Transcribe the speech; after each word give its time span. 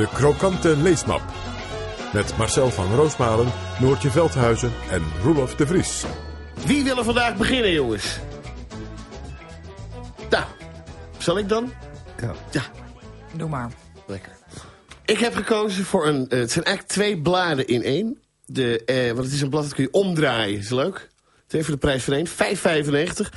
De 0.00 0.08
krokante 0.08 0.76
leesmap. 0.76 1.22
Met 2.12 2.36
Marcel 2.36 2.70
van 2.70 2.94
Roosmalen, 2.94 3.52
Noortje 3.80 4.10
Veldhuizen 4.10 4.72
en 4.90 5.02
Roelof 5.22 5.54
de 5.54 5.66
Vries. 5.66 6.04
Wie 6.66 6.84
wil 6.84 6.98
er 6.98 7.04
vandaag 7.04 7.36
beginnen, 7.36 7.72
jongens? 7.72 8.18
Nou, 10.30 10.44
zal 11.18 11.38
ik 11.38 11.48
dan? 11.48 11.72
Ja. 12.20 12.34
Ja, 12.50 12.62
Doe 13.32 13.48
maar. 13.48 13.70
lekker. 14.06 14.32
Ik 15.04 15.18
heb 15.18 15.34
gekozen 15.34 15.84
voor 15.84 16.06
een... 16.06 16.28
eh, 16.28 16.38
het 16.38 16.50
zijn 16.50 16.64
eigenlijk 16.64 16.94
twee 16.94 17.20
bladen 17.20 17.66
in 17.66 17.82
één. 17.82 18.18
De, 18.46 18.84
eh, 18.84 19.06
want 19.12 19.24
het 19.24 19.34
is 19.34 19.40
een 19.40 19.50
blad 19.50 19.62
dat 19.62 19.74
kun 19.74 19.84
je 19.84 19.92
omdraaien. 19.92 20.58
Is 20.58 20.70
leuk? 20.70 21.08
Twee 21.46 21.62
voor 21.64 21.72
de 21.72 21.78
prijs 21.80 22.04
van 22.04 22.14
één. 22.14 22.26
5,95. 22.26 23.28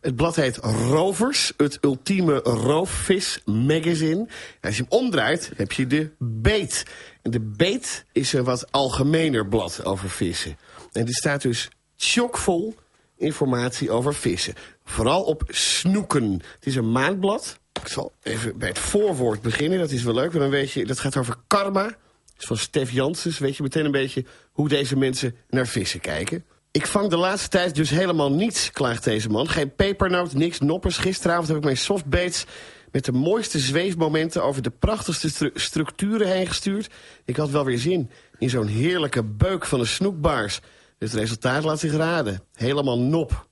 Het 0.00 0.16
blad 0.16 0.36
heet 0.36 0.56
Rovers. 0.56 1.52
Het 1.56 1.78
ultieme 1.80 2.38
roofvis 2.38 3.40
magazine. 3.44 4.26
Als 4.60 4.76
je 4.76 4.82
hem 4.88 4.98
omdraait, 5.00 5.50
heb 5.56 5.72
je 5.72 5.86
de 5.86 6.10
beet. 6.18 6.84
En 7.22 7.30
de 7.30 7.40
beet 7.40 8.04
is 8.12 8.32
een 8.32 8.44
wat 8.44 8.72
algemener 8.72 9.46
blad 9.46 9.84
over 9.84 10.10
vissen. 10.10 10.58
En 10.92 11.06
er 11.06 11.14
staat 11.14 11.42
dus 11.42 11.68
chockvol 11.96 12.74
informatie 13.16 13.90
over 13.90 14.14
vissen. 14.14 14.54
Vooral 14.84 15.22
op 15.22 15.42
snoeken. 15.48 16.32
Het 16.32 16.66
is 16.66 16.76
een 16.76 16.92
maandblad. 16.92 17.58
Ik 17.82 17.88
zal 17.88 18.12
even 18.22 18.58
bij 18.58 18.68
het 18.68 18.78
voorwoord 18.78 19.42
beginnen. 19.42 19.78
Dat 19.78 19.90
is 19.90 20.02
wel 20.02 20.14
leuk, 20.14 20.32
want 20.32 20.40
dan 20.40 20.50
weet 20.50 20.72
je... 20.72 20.86
Dat 20.86 20.98
gaat 20.98 21.16
over 21.16 21.36
karma. 21.46 21.84
Dat 21.84 21.94
is 22.38 22.44
van 22.44 22.56
Stef 22.56 22.90
Janssens. 22.90 23.38
Weet 23.38 23.56
je 23.56 23.62
meteen 23.62 23.84
een 23.84 23.90
beetje 23.90 24.24
hoe 24.52 24.68
deze 24.68 24.96
mensen 24.96 25.36
naar 25.48 25.66
vissen 25.66 26.00
kijken. 26.00 26.44
Ik 26.72 26.86
vang 26.86 27.10
de 27.10 27.16
laatste 27.16 27.48
tijd 27.48 27.74
dus 27.74 27.90
helemaal 27.90 28.32
niets, 28.32 28.70
klaagt 28.70 29.04
deze 29.04 29.28
man. 29.28 29.48
Geen 29.48 29.74
pepernoot, 29.74 30.32
niks 30.32 30.60
noppers. 30.60 30.96
Gisteravond 30.96 31.48
heb 31.48 31.56
ik 31.56 31.64
mijn 31.64 31.76
softbaits 31.76 32.44
met 32.92 33.04
de 33.04 33.12
mooiste 33.12 33.58
zweefmomenten... 33.58 34.42
over 34.44 34.62
de 34.62 34.70
prachtigste 34.70 35.28
stru- 35.30 35.50
structuren 35.54 36.28
heen 36.28 36.46
gestuurd. 36.46 36.90
Ik 37.24 37.36
had 37.36 37.50
wel 37.50 37.64
weer 37.64 37.78
zin 37.78 38.10
in 38.38 38.50
zo'n 38.50 38.66
heerlijke 38.66 39.24
beuk 39.24 39.66
van 39.66 39.80
een 39.80 39.86
snoekbaars. 39.86 40.60
Het 40.98 41.12
resultaat 41.12 41.64
laat 41.64 41.80
zich 41.80 41.92
raden. 41.92 42.42
Helemaal 42.54 42.98
nop. 42.98 43.48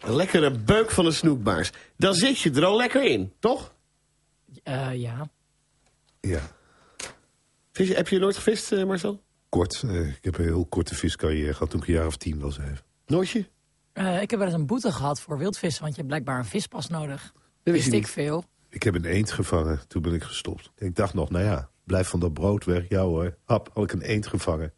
Een 0.00 0.16
lekkere 0.16 0.50
beuk 0.50 0.90
van 0.90 1.06
een 1.06 1.12
snoekbaars. 1.12 1.70
Dan 1.96 2.14
zit 2.14 2.38
je 2.38 2.50
er 2.50 2.64
al 2.64 2.76
lekker 2.76 3.04
in, 3.04 3.32
toch? 3.38 3.74
Eh, 4.62 4.94
ja. 4.94 5.30
Ja, 6.20 6.40
Vis- 7.72 7.94
heb 7.94 8.08
je 8.08 8.18
nooit 8.18 8.36
gevist, 8.36 8.72
eh, 8.72 8.84
Marcel? 8.84 9.22
Kort. 9.48 9.82
Eh, 9.86 10.08
ik 10.08 10.24
heb 10.24 10.38
een 10.38 10.44
heel 10.44 10.66
korte 10.66 10.94
viscarrière 10.94 11.52
gehad 11.52 11.70
toen 11.70 11.80
ik 11.80 11.86
een 11.88 11.94
jaar 11.94 12.06
of 12.06 12.16
tien 12.16 12.40
was 12.40 12.58
even. 12.58 12.80
Nooitje? 13.06 13.48
Eh, 13.92 14.22
ik 14.22 14.30
heb 14.30 14.38
wel 14.38 14.48
eens 14.48 14.58
een 14.58 14.66
boete 14.66 14.92
gehad 14.92 15.20
voor 15.20 15.38
wildvissen, 15.38 15.82
want 15.82 15.94
je 15.94 16.00
hebt 16.00 16.12
blijkbaar 16.12 16.38
een 16.38 16.44
vispas 16.50 16.88
nodig. 16.88 17.32
Dat 17.62 17.74
wist 17.74 17.92
ik 17.92 18.06
veel. 18.06 18.44
Ik 18.68 18.82
heb 18.82 18.94
een 18.94 19.04
eend 19.04 19.30
gevangen, 19.32 19.80
toen 19.88 20.02
ben 20.02 20.14
ik 20.14 20.22
gestopt. 20.22 20.70
Ik 20.76 20.94
dacht 20.96 21.14
nog, 21.14 21.30
nou 21.30 21.44
ja, 21.44 21.68
blijf 21.84 22.08
van 22.08 22.20
dat 22.20 22.32
brood 22.32 22.64
weg. 22.64 22.84
Ja 22.88 23.00
hoor, 23.02 23.36
hap, 23.44 23.70
had 23.74 23.84
ik 23.84 23.92
een 23.92 24.02
eend 24.02 24.26
gevangen. 24.26 24.72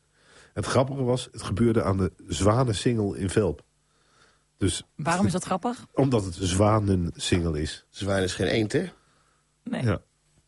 Het 0.52 0.66
grappige 0.66 1.02
was, 1.02 1.28
het 1.32 1.42
gebeurde 1.42 1.82
aan 1.82 1.96
de 1.96 2.12
Zwanensingel 2.26 3.14
in 3.14 3.30
Velp. 3.30 3.62
Dus 4.56 4.82
Waarom 4.96 5.26
is 5.26 5.32
dat 5.32 5.44
grappig? 5.44 5.86
omdat 5.92 6.24
het 6.24 6.36
een 6.40 6.46
Zwanensingel 6.46 7.54
is. 7.54 7.84
Zwijn 7.90 8.22
is 8.22 8.34
geen 8.34 8.46
eend, 8.46 8.72
hè? 8.72 8.86
Nee. 9.64 9.82
Ja. 9.84 10.00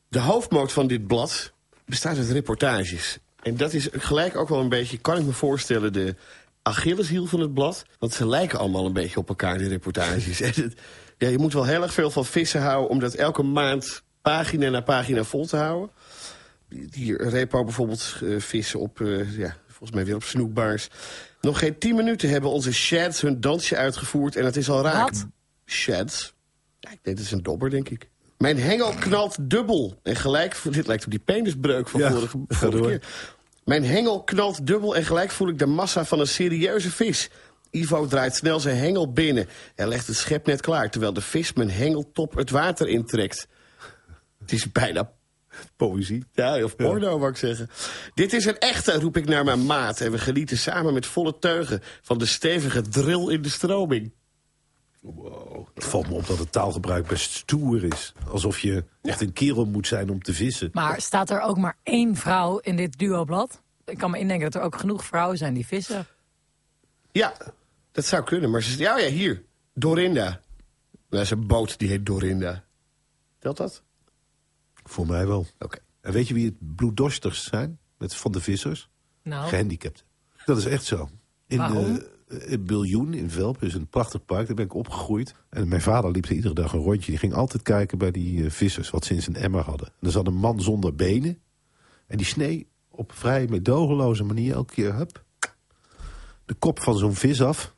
De 0.08 0.20
hoofdmoot 0.20 0.72
van 0.72 0.86
dit 0.86 1.06
blad 1.06 1.52
bestaat 1.84 2.16
uit 2.16 2.30
reportages. 2.30 3.18
En 3.42 3.56
dat 3.56 3.72
is 3.72 3.88
gelijk 3.92 4.36
ook 4.36 4.48
wel 4.48 4.60
een 4.60 4.68
beetje, 4.68 4.98
kan 4.98 5.16
ik 5.18 5.24
me 5.24 5.32
voorstellen, 5.32 5.92
de 5.92 6.14
Achilleshiel 6.62 7.26
van 7.26 7.40
het 7.40 7.54
blad. 7.54 7.84
Want 7.98 8.12
ze 8.12 8.26
lijken 8.26 8.58
allemaal 8.58 8.86
een 8.86 8.92
beetje 8.92 9.18
op 9.18 9.28
elkaar, 9.28 9.58
die 9.58 9.68
reportages. 9.68 10.40
En 10.50 10.52
het- 10.54 10.74
ja, 11.18 11.28
je 11.28 11.38
moet 11.38 11.52
wel 11.52 11.64
heel 11.64 11.82
erg 11.82 11.92
veel 11.92 12.10
van 12.10 12.24
vissen 12.24 12.60
houden... 12.60 12.90
om 12.90 12.98
dat 12.98 13.14
elke 13.14 13.42
maand 13.42 14.02
pagina 14.22 14.68
na 14.68 14.80
pagina 14.80 15.24
vol 15.24 15.46
te 15.46 15.56
houden. 15.56 15.90
Hier, 16.92 17.28
Repo 17.28 17.64
bijvoorbeeld, 17.64 18.16
eh, 18.22 18.38
vissen 18.38 18.80
op, 18.80 19.00
eh, 19.00 19.36
ja, 19.36 19.56
volgens 19.66 19.90
mij 19.90 20.04
weer 20.04 20.14
op 20.14 20.22
snoekbaars. 20.22 20.88
Nog 21.40 21.58
geen 21.58 21.78
tien 21.78 21.94
minuten 21.96 22.28
hebben 22.28 22.50
onze 22.50 22.72
shads 22.72 23.20
hun 23.20 23.40
dansje 23.40 23.76
uitgevoerd... 23.76 24.36
en 24.36 24.44
het 24.44 24.56
is 24.56 24.70
al 24.70 24.82
raak. 24.82 25.10
Wat? 25.10 25.26
Shads? 25.66 26.34
Ja, 26.80 26.90
ik 26.90 26.98
denk, 27.02 27.16
dat 27.16 27.26
is 27.26 27.32
een 27.32 27.42
dobber, 27.42 27.70
denk 27.70 27.88
ik. 27.88 28.09
Mijn 28.40 28.58
hengel 28.58 28.94
knalt 28.94 29.50
dubbel. 29.50 30.00
En 30.02 30.16
gelijk, 30.16 30.60
dit 30.70 30.86
lijkt 30.86 31.04
op 31.04 31.10
die 31.10 31.20
penisbreuk 31.20 31.88
van 31.88 32.00
Ja, 32.00 32.10
vorige, 32.48 32.80
keer. 32.80 33.02
Mijn 33.64 33.84
hengel 33.84 34.22
knalt 34.22 34.66
dubbel 34.66 34.96
en 34.96 35.04
gelijk 35.04 35.30
voel 35.30 35.48
ik 35.48 35.58
de 35.58 35.66
massa 35.66 36.04
van 36.04 36.20
een 36.20 36.26
serieuze 36.26 36.90
vis. 36.90 37.30
Ivo 37.70 38.06
draait 38.06 38.34
snel 38.34 38.60
zijn 38.60 38.76
hengel 38.76 39.12
binnen 39.12 39.48
en 39.74 39.88
legt 39.88 40.06
het 40.06 40.16
schep 40.16 40.46
net 40.46 40.60
klaar... 40.60 40.90
terwijl 40.90 41.12
de 41.12 41.20
vis 41.20 41.52
mijn 41.52 41.70
hengeltop 41.70 42.34
het 42.34 42.50
water 42.50 42.88
intrekt. 42.88 43.48
Het 44.38 44.52
is 44.52 44.72
bijna 44.72 45.12
Poëzie. 45.76 46.24
ja, 46.32 46.64
of 46.64 46.76
porno, 46.76 47.18
wou 47.18 47.30
ik 47.30 47.36
zeggen. 47.36 47.70
Dit 48.14 48.32
is 48.32 48.44
een 48.44 48.58
echte, 48.58 48.92
roep 48.92 49.16
ik 49.16 49.28
naar 49.28 49.44
mijn 49.44 49.66
maat. 49.66 50.00
En 50.00 50.10
we 50.10 50.18
genieten 50.18 50.58
samen 50.58 50.94
met 50.94 51.06
volle 51.06 51.38
teugen 51.38 51.82
van 52.02 52.18
de 52.18 52.26
stevige 52.26 52.80
drill 52.80 53.28
in 53.28 53.42
de 53.42 53.48
stroming. 53.48 54.12
Wow. 55.00 55.66
Het 55.74 55.84
valt 55.84 56.08
me 56.08 56.14
op 56.14 56.26
dat 56.26 56.38
het 56.38 56.52
taalgebruik 56.52 57.06
best 57.06 57.30
stoer 57.30 57.84
is. 57.84 58.12
Alsof 58.28 58.58
je 58.58 58.84
echt 59.02 59.20
een 59.20 59.32
kerel 59.32 59.64
moet 59.66 59.86
zijn 59.86 60.10
om 60.10 60.22
te 60.22 60.34
vissen. 60.34 60.70
Maar 60.72 61.00
staat 61.00 61.30
er 61.30 61.40
ook 61.40 61.58
maar 61.58 61.76
één 61.82 62.16
vrouw 62.16 62.58
in 62.58 62.76
dit 62.76 62.98
duoblad? 62.98 63.62
Ik 63.84 63.98
kan 63.98 64.10
me 64.10 64.18
indenken 64.18 64.50
dat 64.50 64.60
er 64.60 64.66
ook 64.66 64.76
genoeg 64.76 65.04
vrouwen 65.04 65.38
zijn 65.38 65.54
die 65.54 65.66
vissen. 65.66 66.06
Ja, 67.12 67.36
dat 67.92 68.04
zou 68.04 68.24
kunnen. 68.24 68.50
Maar 68.50 68.62
ze 68.62 68.78
ja, 68.78 68.98
ja, 68.98 69.08
hier. 69.08 69.42
Dorinda. 69.74 70.40
Dat 71.08 71.20
is 71.20 71.30
een 71.30 71.46
boot 71.46 71.78
die 71.78 71.88
heet 71.88 72.06
Dorinda. 72.06 72.64
Telt 73.38 73.56
dat? 73.56 73.82
Voor 74.74 75.06
mij 75.06 75.26
wel. 75.26 75.46
Oké. 75.58 75.78
En 76.00 76.12
weet 76.12 76.28
je 76.28 76.34
wie 76.34 76.44
het 76.46 76.76
bloeddorstigst 76.76 77.44
zijn? 77.44 77.78
Met, 77.98 78.14
van 78.14 78.32
de 78.32 78.40
vissers? 78.40 78.88
Nou, 79.22 79.48
Gehandicapten. 79.48 80.04
Dat 80.44 80.58
is 80.58 80.64
echt 80.64 80.84
zo. 80.84 81.08
In 81.46 81.58
Waarom? 81.58 81.84
eh, 81.84 81.90
in 81.90 82.02
Biljoen 82.60 83.14
in 83.14 83.30
Velp 83.30 83.62
is 83.62 83.74
een 83.74 83.88
prachtig 83.88 84.24
park. 84.24 84.46
Daar 84.46 84.56
ben 84.56 84.64
ik 84.64 84.74
opgegroeid. 84.74 85.34
En 85.48 85.68
mijn 85.68 85.80
vader 85.80 86.10
liep 86.10 86.24
er 86.24 86.32
iedere 86.32 86.54
dag 86.54 86.72
een 86.72 86.80
rondje. 86.80 87.10
Die 87.10 87.20
ging 87.20 87.34
altijd 87.34 87.62
kijken 87.62 87.98
bij 87.98 88.10
die 88.10 88.44
eh, 88.44 88.50
vissers 88.50 88.90
wat 88.90 89.04
ze 89.04 89.14
in 89.14 89.22
zijn 89.22 89.36
emmer 89.36 89.62
hadden. 89.62 89.86
En 89.86 90.06
er 90.06 90.10
zat 90.10 90.26
een 90.26 90.34
man 90.34 90.60
zonder 90.60 90.94
benen. 90.94 91.38
En 92.06 92.16
die 92.16 92.26
snee 92.26 92.68
op 92.90 93.12
vrij 93.12 93.46
medogeloze 93.48 94.24
manier 94.24 94.54
elke 94.54 94.74
keer 94.74 94.94
hup, 94.94 95.24
de 96.44 96.54
kop 96.54 96.80
van 96.80 96.98
zo'n 96.98 97.14
vis 97.14 97.42
af. 97.42 97.74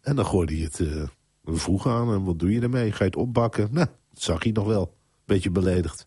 En 0.00 0.16
dan 0.16 0.26
gooide 0.26 0.54
hij 0.54 0.62
het 0.62 0.80
eh, 0.80 1.02
vroeg 1.44 1.86
aan. 1.86 2.12
En 2.12 2.24
wat 2.24 2.38
doe 2.38 2.52
je 2.52 2.60
ermee? 2.60 2.92
Ga 2.92 2.98
je 2.98 3.10
het 3.10 3.16
opbakken? 3.16 3.68
Nou, 3.70 3.86
dat 4.12 4.22
zag 4.22 4.42
hij 4.42 4.52
nog 4.52 4.66
wel. 4.66 4.96
Beetje 5.24 5.50
beledigd. 5.50 6.06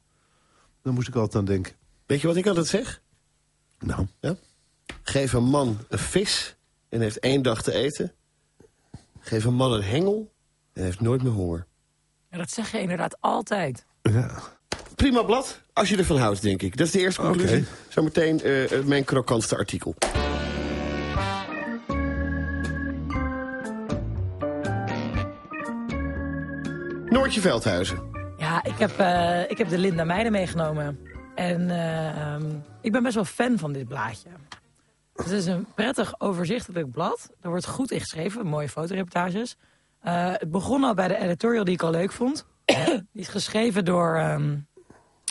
Dan 0.82 0.94
moest 0.94 1.08
ik 1.08 1.16
altijd 1.16 1.36
aan 1.36 1.46
denken. 1.46 1.74
Weet 2.06 2.22
je 2.22 2.28
wat 2.28 2.36
ik 2.36 2.48
altijd 2.48 2.68
zeg? 2.68 3.02
Nou, 3.80 4.08
Ja? 4.20 4.36
Geef 5.04 5.34
een 5.34 5.44
man 5.44 5.78
een 5.90 6.00
vis 6.00 6.58
en 6.90 7.02
heeft 7.02 7.20
één 7.20 7.42
dag 7.42 7.64
te 7.64 7.74
eten. 7.74 8.14
Geef 9.20 9.44
een 9.44 9.54
man 9.54 9.74
een 9.74 9.84
hengel 9.84 10.32
en 10.74 10.84
heeft 10.84 11.00
nooit 11.00 11.24
meer 11.24 11.32
honger. 11.32 11.66
ja, 12.32 12.38
dat 12.38 12.50
zeg 12.52 12.72
je 12.72 12.80
inderdaad 12.80 13.18
altijd. 13.20 13.86
ja. 14.02 14.58
Prima 14.96 15.24
blad, 15.24 15.62
als 15.74 15.90
je 15.90 15.98
ervan 15.98 16.18
houdt, 16.18 16.42
denk 16.42 16.62
ik. 16.62 16.78
Dat 16.78 16.88
is 16.88 16.94
de 16.94 17.00
eerste 17.00 17.22
conclusie. 17.22 17.58
Oké. 17.58 17.68
Zometeen 17.88 18.42
eh, 18.42 18.84
mijn 18.84 19.04
krokantste 19.04 19.58
artikel. 19.58 19.96
Noortje 27.06 27.42
Veldhuizen. 27.42 28.00
Ja, 28.38 28.64
ik 28.64 28.78
heb, 28.78 29.00
eh, 29.00 29.50
ik 29.50 29.58
heb 29.58 29.70
de 29.70 29.78
Linda 29.78 30.04
Meijden 30.04 30.32
meegenomen. 30.32 31.00
En 31.36 31.70
eh, 31.70 32.08
ehm, 32.08 32.46
ik 32.82 32.92
ben 32.92 33.04
best 33.04 33.16
wel 33.16 33.26
fan 33.26 33.58
van 33.58 33.74
dit 33.74 33.88
blaadje. 33.88 34.30
Het 35.24 35.32
is 35.32 35.46
een 35.46 35.66
prettig 35.76 36.20
overzichtelijk 36.20 36.92
blad. 36.92 37.30
Er 37.42 37.50
wordt 37.50 37.68
goed 37.68 37.92
in 37.92 38.00
geschreven, 38.00 38.46
mooie 38.46 38.70
fotoreportages. 38.70 39.56
Eh, 40.02 40.32
het 40.32 40.52
begon 40.52 40.84
al 40.84 40.94
bij 40.94 41.08
de 41.08 41.18
editorial 41.18 41.64
die 41.64 41.74
ik 41.74 41.82
al 41.84 41.92
leuk 41.92 42.12
vond. 42.12 42.46
die 42.66 43.02
is 43.14 43.28
geschreven 43.28 43.86
door, 43.86 44.16
ehm, 44.16 44.58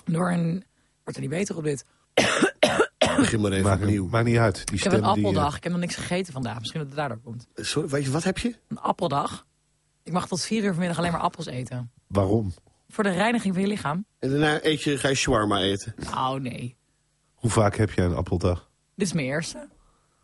door 0.05 0.31
een... 0.31 0.65
Wordt 1.03 1.15
er 1.15 1.21
niet 1.21 1.31
beter 1.39 1.57
op 1.57 1.65
dit. 1.65 1.85
Begin 3.17 3.41
maar 3.41 3.53
even 3.53 3.65
Maakt, 3.65 3.83
opnieuw. 3.83 4.09
maakt 4.09 4.25
niet 4.27 4.37
uit. 4.39 4.67
Die 4.67 4.77
Ik 4.77 4.83
heb 4.83 4.93
een 4.93 4.99
die, 4.99 5.07
eh, 5.09 5.15
appeldag. 5.15 5.57
Ik 5.57 5.63
heb 5.63 5.73
nog 5.73 5.81
niks 5.81 5.95
gegeten 5.97 6.33
vandaag. 6.33 6.59
Misschien 6.59 6.81
dat 6.81 6.89
het 6.89 6.99
daardoor 6.99 7.19
komt. 7.19 7.47
Sorry, 7.55 7.89
weet 7.89 8.05
je, 8.05 8.11
wat 8.11 8.25
heb 8.25 8.39
je? 8.39 8.57
Een 8.69 8.79
appeldag. 8.79 9.47
Ik 10.03 10.13
mag 10.13 10.29
tot 10.29 10.43
vier 10.43 10.63
uur 10.63 10.71
vanmiddag 10.71 10.99
alleen 10.99 11.13
maar 11.13 11.21
appels 11.21 11.47
eten. 11.47 11.91
waarom? 12.07 12.53
Voor 12.89 13.05
de 13.05 13.11
reiniging 13.11 13.55
van 13.55 13.63
je 13.63 13.69
lichaam? 13.69 14.05
En 14.19 14.31
daarna 14.31 14.65
eet 14.65 14.83
je, 14.83 14.99
ga 14.99 15.09
je 15.09 15.15
shawarma 15.15 15.59
eten. 15.61 15.95
Oh 16.15 16.33
nee. 16.33 16.77
Hoe 17.35 17.51
vaak 17.51 17.77
heb 17.77 17.91
jij 17.93 18.05
een 18.05 18.15
appeldag? 18.15 18.71
Dit 18.95 19.07
is 19.07 19.13
mijn 19.13 19.27
eerste. 19.27 19.69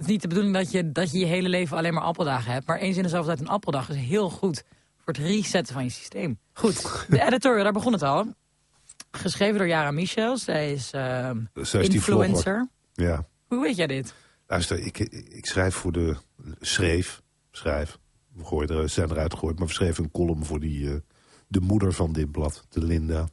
Is 0.05 0.11
niet 0.11 0.23
de 0.23 0.29
bedoeling 0.29 0.55
dat 0.55 0.71
je, 0.71 0.93
dat 0.93 1.13
je 1.13 1.19
je 1.19 1.25
hele 1.25 1.49
leven 1.49 1.77
alleen 1.77 1.95
maar 1.95 2.03
appeldagen 2.03 2.53
hebt. 2.53 2.67
Maar 2.67 2.79
eens 2.79 2.97
in 2.97 3.03
de 3.03 3.09
zoveel 3.09 3.27
tijd 3.27 3.41
een 3.41 3.49
appeldag 3.49 3.89
is 3.89 3.97
heel 3.97 4.31
goed 4.31 4.63
voor 4.97 5.13
het 5.13 5.17
resetten 5.17 5.75
van 5.75 5.85
je 5.85 5.91
systeem. 5.91 6.39
Goed, 6.53 7.07
de 7.09 7.23
editorial, 7.23 7.63
daar 7.63 7.73
begon 7.73 7.93
het 7.93 8.03
al. 8.03 8.35
Geschreven 9.11 9.59
door 9.59 9.67
Jara 9.67 9.91
Michels. 9.91 10.45
Zij 10.45 10.73
is 10.73 10.91
ehm, 10.93 11.41
Zij 11.55 11.81
is 11.81 11.89
influencer. 11.89 12.69
Ja. 12.93 13.27
Hoe 13.49 13.63
weet 13.63 13.77
jij 13.77 13.87
dit? 13.87 14.15
Luister, 14.47 14.79
ik, 14.79 14.99
ik 14.99 15.47
schrijf 15.47 15.75
voor 15.75 15.93
de... 15.93 16.17
Schreef, 16.61 17.23
schrijf. 17.51 17.99
We 18.33 18.45
gooien 18.45 18.69
er, 18.69 18.89
zijn 18.89 19.11
eruit 19.11 19.33
gegooid. 19.33 19.59
Maar 19.59 19.67
we 19.67 19.73
schreven 19.73 20.05
een 20.05 20.11
column 20.11 20.45
voor 20.45 20.61
die, 20.61 20.91
eh, 20.91 20.97
de 21.49 21.61
moeder 21.61 21.93
van 21.93 22.13
dit 22.13 22.31
blad, 22.31 22.67
de 22.69 22.85
Linda. 22.85 23.29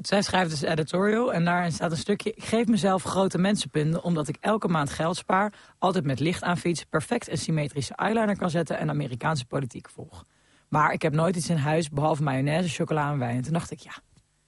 Goed, 0.00 0.08
zij 0.08 0.22
schrijft 0.22 0.50
dus 0.50 0.62
editorial 0.62 1.32
en 1.32 1.44
daarin 1.44 1.72
staat 1.72 1.90
een 1.90 1.96
stukje... 1.96 2.32
Ik 2.32 2.44
geef 2.44 2.66
mezelf 2.66 3.02
grote 3.02 3.38
mensenpunten 3.38 4.02
omdat 4.02 4.28
ik 4.28 4.36
elke 4.40 4.68
maand 4.68 4.90
geld 4.90 5.16
spaar... 5.16 5.52
altijd 5.78 6.04
met 6.04 6.20
licht 6.20 6.42
aan 6.42 6.56
fiets, 6.56 6.84
perfect 6.84 7.28
en 7.28 7.38
symmetrische 7.38 7.94
eyeliner 7.94 8.36
kan 8.36 8.50
zetten... 8.50 8.78
en 8.78 8.90
Amerikaanse 8.90 9.44
politiek 9.44 9.88
volg. 9.90 10.24
Maar 10.68 10.92
ik 10.92 11.02
heb 11.02 11.12
nooit 11.12 11.36
iets 11.36 11.48
in 11.48 11.56
huis 11.56 11.88
behalve 11.88 12.22
mayonaise, 12.22 12.68
chocola 12.68 13.12
en 13.12 13.18
wijn. 13.18 13.36
En 13.36 13.42
toen 13.42 13.52
dacht 13.52 13.70
ik, 13.70 13.78
ja, 13.78 13.92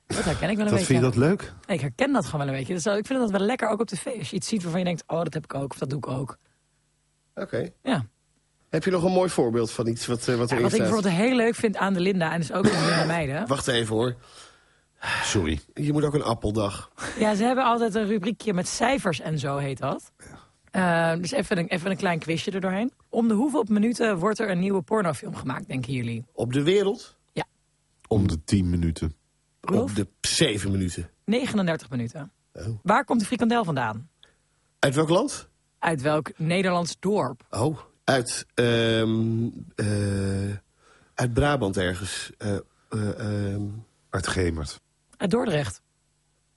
dat 0.06 0.24
herken 0.24 0.50
ik 0.50 0.56
wel 0.56 0.66
een 0.66 0.70
Dat 0.70 0.70
beetje. 0.70 0.84
vind 0.84 0.98
je 0.98 1.04
dat 1.04 1.16
leuk? 1.16 1.52
Ik 1.66 1.80
herken 1.80 2.12
dat 2.12 2.24
gewoon 2.24 2.40
wel 2.40 2.54
een 2.54 2.58
beetje. 2.58 2.74
Dus 2.74 2.86
ik 2.86 3.06
vind 3.06 3.20
dat 3.20 3.30
wel 3.30 3.40
lekker, 3.40 3.68
ook 3.68 3.80
op 3.80 3.86
tv. 3.86 4.06
Als 4.18 4.30
je 4.30 4.36
iets 4.36 4.48
ziet 4.48 4.62
waarvan 4.62 4.80
je 4.80 4.86
denkt, 4.86 5.04
oh, 5.06 5.22
dat 5.22 5.34
heb 5.34 5.44
ik 5.44 5.54
ook, 5.54 5.72
of 5.72 5.78
dat 5.78 5.90
doe 5.90 5.98
ik 5.98 6.06
ook. 6.06 6.38
Oké. 7.34 7.68
Ja. 7.82 8.06
Heb 8.68 8.84
je 8.84 8.90
nog 8.90 9.02
een 9.04 9.12
mooi 9.12 9.30
voorbeeld 9.30 9.70
van 9.70 9.86
iets 9.86 10.06
wat, 10.06 10.28
eh, 10.28 10.36
wat 10.36 10.48
Ja, 10.48 10.54
erin 10.56 10.62
wat 10.62 10.72
ik 10.72 10.78
bijvoorbeeld 10.78 11.14
heel 11.14 11.36
leuk 11.36 11.54
vind 11.54 11.76
aan 11.76 11.92
de 11.92 12.00
Linda, 12.00 12.32
en 12.32 12.40
dus 12.40 12.52
ook 12.52 12.66
aan 12.66 12.82
de 12.82 12.86
Linda 12.88 13.04
Meiden. 13.04 13.46
Wacht 13.46 13.68
even 13.68 13.94
hoor. 13.94 14.16
Sorry. 15.22 15.60
Je 15.74 15.92
moet 15.92 16.04
ook 16.04 16.14
een 16.14 16.22
appeldag. 16.22 16.90
Ja, 17.18 17.34
ze 17.34 17.44
hebben 17.44 17.64
altijd 17.64 17.94
een 17.94 18.06
rubriekje 18.06 18.52
met 18.54 18.68
cijfers 18.68 19.20
en 19.20 19.38
zo 19.38 19.56
heet 19.56 19.78
dat. 19.78 20.12
Eh, 20.70 21.16
dus 21.16 21.30
even 21.30 21.58
een, 21.58 21.66
even 21.66 21.90
een 21.90 21.96
klein 21.96 22.18
quizje 22.18 22.50
er 22.50 22.60
doorheen. 22.60 22.92
Om 23.08 23.28
de 23.28 23.34
hoeveel 23.34 23.64
minuten 23.68 24.18
wordt 24.18 24.38
er 24.38 24.50
een 24.50 24.58
nieuwe 24.58 24.82
pornofilm 24.82 25.34
gemaakt, 25.34 25.68
denken 25.68 25.92
jullie? 25.92 26.24
Op 26.32 26.52
de 26.52 26.62
wereld? 26.62 27.20
Om 28.08 28.28
de 28.28 28.44
10 28.44 28.70
minuten. 28.70 29.16
Rolf? 29.60 29.90
Op 29.90 29.96
de 29.96 30.08
zeven 30.20 30.70
minuten. 30.70 31.10
39 31.24 31.90
minuten. 31.90 32.32
Oh. 32.52 32.66
Waar 32.82 33.04
komt 33.04 33.20
de 33.20 33.26
frikandel 33.26 33.64
vandaan? 33.64 34.08
Uit 34.78 34.94
welk 34.94 35.08
land? 35.08 35.48
Uit 35.78 36.02
welk 36.02 36.30
Nederlands 36.36 36.96
dorp? 36.98 37.46
Oh, 37.50 37.78
uit, 38.04 38.46
ehm, 38.54 39.48
eh, 39.74 40.56
uit 41.14 41.32
Brabant 41.32 41.76
ergens. 41.76 42.30
Eh, 42.38 42.56
eh, 42.88 43.52
ehm, 43.52 43.62
Uit 44.12 44.26
Gemert. 44.26 44.80
Uit 45.22 45.30
Dordrecht. 45.30 45.82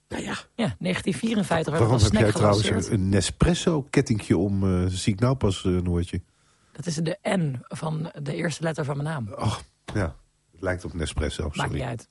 nou 0.07 0.23
ja, 0.23 0.37
Ja, 0.55 0.75
1954 0.79 1.73
werd 1.73 1.83
Waarom 1.83 2.03
het 2.03 2.11
heb 2.11 2.21
jij 2.21 2.31
trouwens 2.31 2.87
een, 2.87 2.93
een 2.93 3.09
Nespresso-kettingje 3.09 4.37
om? 4.37 4.83
eh 4.83 4.85
zie 4.89 5.13
ik 5.13 5.19
nou 5.19 5.35
pas, 5.35 5.65
eh 5.65 5.71
Noortje. 5.71 6.21
Dat 6.71 6.85
is 6.85 6.95
de 6.95 7.17
N 7.29 7.61
van 7.67 8.11
de 8.21 8.35
eerste 8.35 8.63
letter 8.63 8.85
van 8.85 8.97
mijn 8.97 9.09
naam. 9.09 9.33
Ach, 9.33 9.61
ja. 9.93 10.15
Het 10.51 10.61
lijkt 10.61 10.85
op 10.85 10.93
Nespresso, 10.93 11.49
Maakt 11.53 11.73
niet 11.73 11.81
uit. 11.81 12.07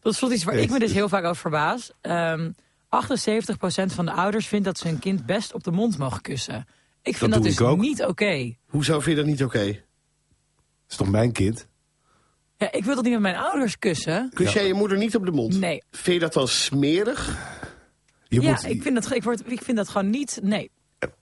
Dat 0.00 0.12
is 0.12 0.22
iets 0.22 0.44
waar 0.44 0.54
ik 0.54 0.70
me 0.70 0.78
dus 0.78 0.92
heel 0.92 1.08
vaak 1.08 1.24
over 1.24 1.36
verbaas. 1.36 1.92
Ehm 2.00 2.50
78% 2.86 3.92
van 3.92 4.04
de 4.04 4.12
ouders 4.12 4.46
vindt 4.46 4.64
dat 4.64 4.78
ze 4.78 4.88
hun 4.88 4.98
kind 4.98 5.26
best 5.26 5.54
op 5.54 5.64
de 5.64 5.70
mond 5.70 5.98
mogen 5.98 6.20
kussen. 6.20 6.66
Ik 7.02 7.16
vind 7.16 7.30
dat, 7.32 7.42
doe 7.42 7.50
dus 7.50 7.60
ik 7.60 7.66
ook. 7.66 7.78
niet 7.78 8.04
oké. 8.04 8.56
hoezo 8.66 9.00
vind 9.00 9.16
je 9.16 9.22
dat 9.22 9.30
niet 9.30 9.44
oké? 9.44 9.82
is 10.88 10.96
toch 10.96 11.08
mijn 11.08 11.32
kind? 11.32 11.68
Ja, 12.58 12.72
ik 12.72 12.84
wil 12.84 12.94
dat 12.94 13.04
niet 13.04 13.12
met 13.12 13.22
mijn 13.22 13.36
ouders 13.36 13.78
kussen. 13.78 14.30
Kus 14.34 14.52
jij 14.52 14.66
je 14.66 14.74
moeder 14.74 14.98
niet 14.98 15.16
op 15.16 15.24
de 15.24 15.30
mond? 15.30 15.60
Nee. 15.60 15.82
Vind 15.90 16.14
je 16.14 16.20
dat 16.20 16.32
dan 16.32 16.48
smerig? 16.48 17.38
Je 18.28 18.40
ja, 18.40 18.50
moet, 18.50 18.64
ik, 18.64 18.82
vind 18.82 18.94
dat, 18.94 19.14
ik, 19.14 19.22
word, 19.22 19.52
ik 19.52 19.62
vind 19.62 19.76
dat 19.76 19.88
gewoon 19.88 20.10
niet... 20.10 20.38
Nee, 20.42 20.70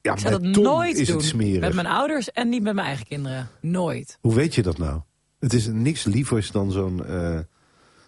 ja, 0.03 0.12
ik 0.12 0.19
zou 0.19 0.41
dat 0.41 0.53
Tom 0.53 0.62
nooit 0.62 0.99
is 0.99 1.06
doen. 1.06 1.17
het 1.17 1.27
smerig. 1.27 1.61
Met 1.61 1.75
mijn 1.75 1.87
ouders 1.87 2.31
en 2.31 2.49
niet 2.49 2.62
met 2.62 2.75
mijn 2.75 2.87
eigen 2.87 3.06
kinderen. 3.06 3.49
Nooit. 3.61 4.19
Hoe 4.21 4.35
weet 4.35 4.55
je 4.55 4.62
dat 4.62 4.79
nou? 4.79 5.00
Het 5.38 5.53
is 5.53 5.67
niks 5.67 6.05
lievers 6.05 6.50
dan 6.50 6.73
zo'n 6.73 7.06
eh, 7.06 7.38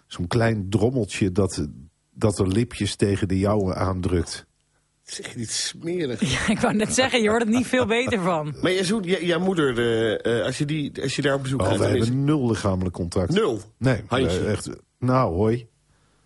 zo'n 0.07 0.27
klein 0.27 0.69
drommeltje 0.69 1.31
dat, 1.31 1.67
dat 2.11 2.39
er 2.39 2.47
lipjes 2.47 2.95
tegen 2.95 3.27
de 3.27 3.39
jouwe 3.39 3.75
aandrukt. 3.75 4.45
Zeg 5.09 5.31
je 5.31 5.37
niet 5.37 5.51
smerig? 5.51 6.21
Ja, 6.31 6.49
ik 6.53 6.59
wou 6.59 6.73
net 6.75 6.93
zeggen, 6.93 7.21
je 7.21 7.29
wordt 7.29 7.45
er 7.45 7.51
niet 7.51 7.67
veel 7.67 7.85
beter 7.85 8.21
van. 8.21 8.55
Maar 8.61 8.71
je 8.71 8.83
zoekt, 8.85 9.05
j- 9.05 9.25
jouw 9.25 9.39
moeder, 9.39 9.77
eh, 9.79 10.37
eh, 10.39 10.45
als, 10.45 10.57
je 10.57 10.65
die, 10.65 10.91
als 11.01 11.15
je 11.15 11.21
daar 11.21 11.33
op 11.33 11.41
bezoek 11.41 11.61
Oh, 11.61 11.67
gaat... 11.67 11.77
we 11.77 11.83
is- 11.97 12.05
hebben 12.07 12.23
nul 12.23 12.47
lichamelijk 12.47 12.95
contact. 12.95 13.31
Nul. 13.31 13.61
Nee, 13.77 14.03
Handje. 14.07 14.45
echt. 14.45 14.69
Nou, 14.99 15.33
hoi. 15.35 15.67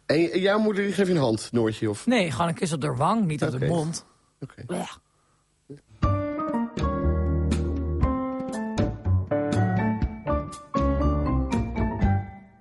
En 0.06 0.39
jouw 0.39 0.59
moeder 0.59 0.83
die 0.83 0.94
geeft 0.94 1.07
je 1.07 1.13
een 1.13 1.19
hand, 1.19 1.50
Noortje? 1.51 1.89
Of... 1.89 2.06
Nee, 2.06 2.31
gewoon 2.31 2.47
een 2.47 2.53
kus 2.53 2.74
op 2.74 2.81
de 2.81 2.94
wang, 2.95 3.25
niet 3.25 3.44
op 3.44 3.59
de 3.59 3.65
mond. 3.65 4.06
Oké. 4.39 4.63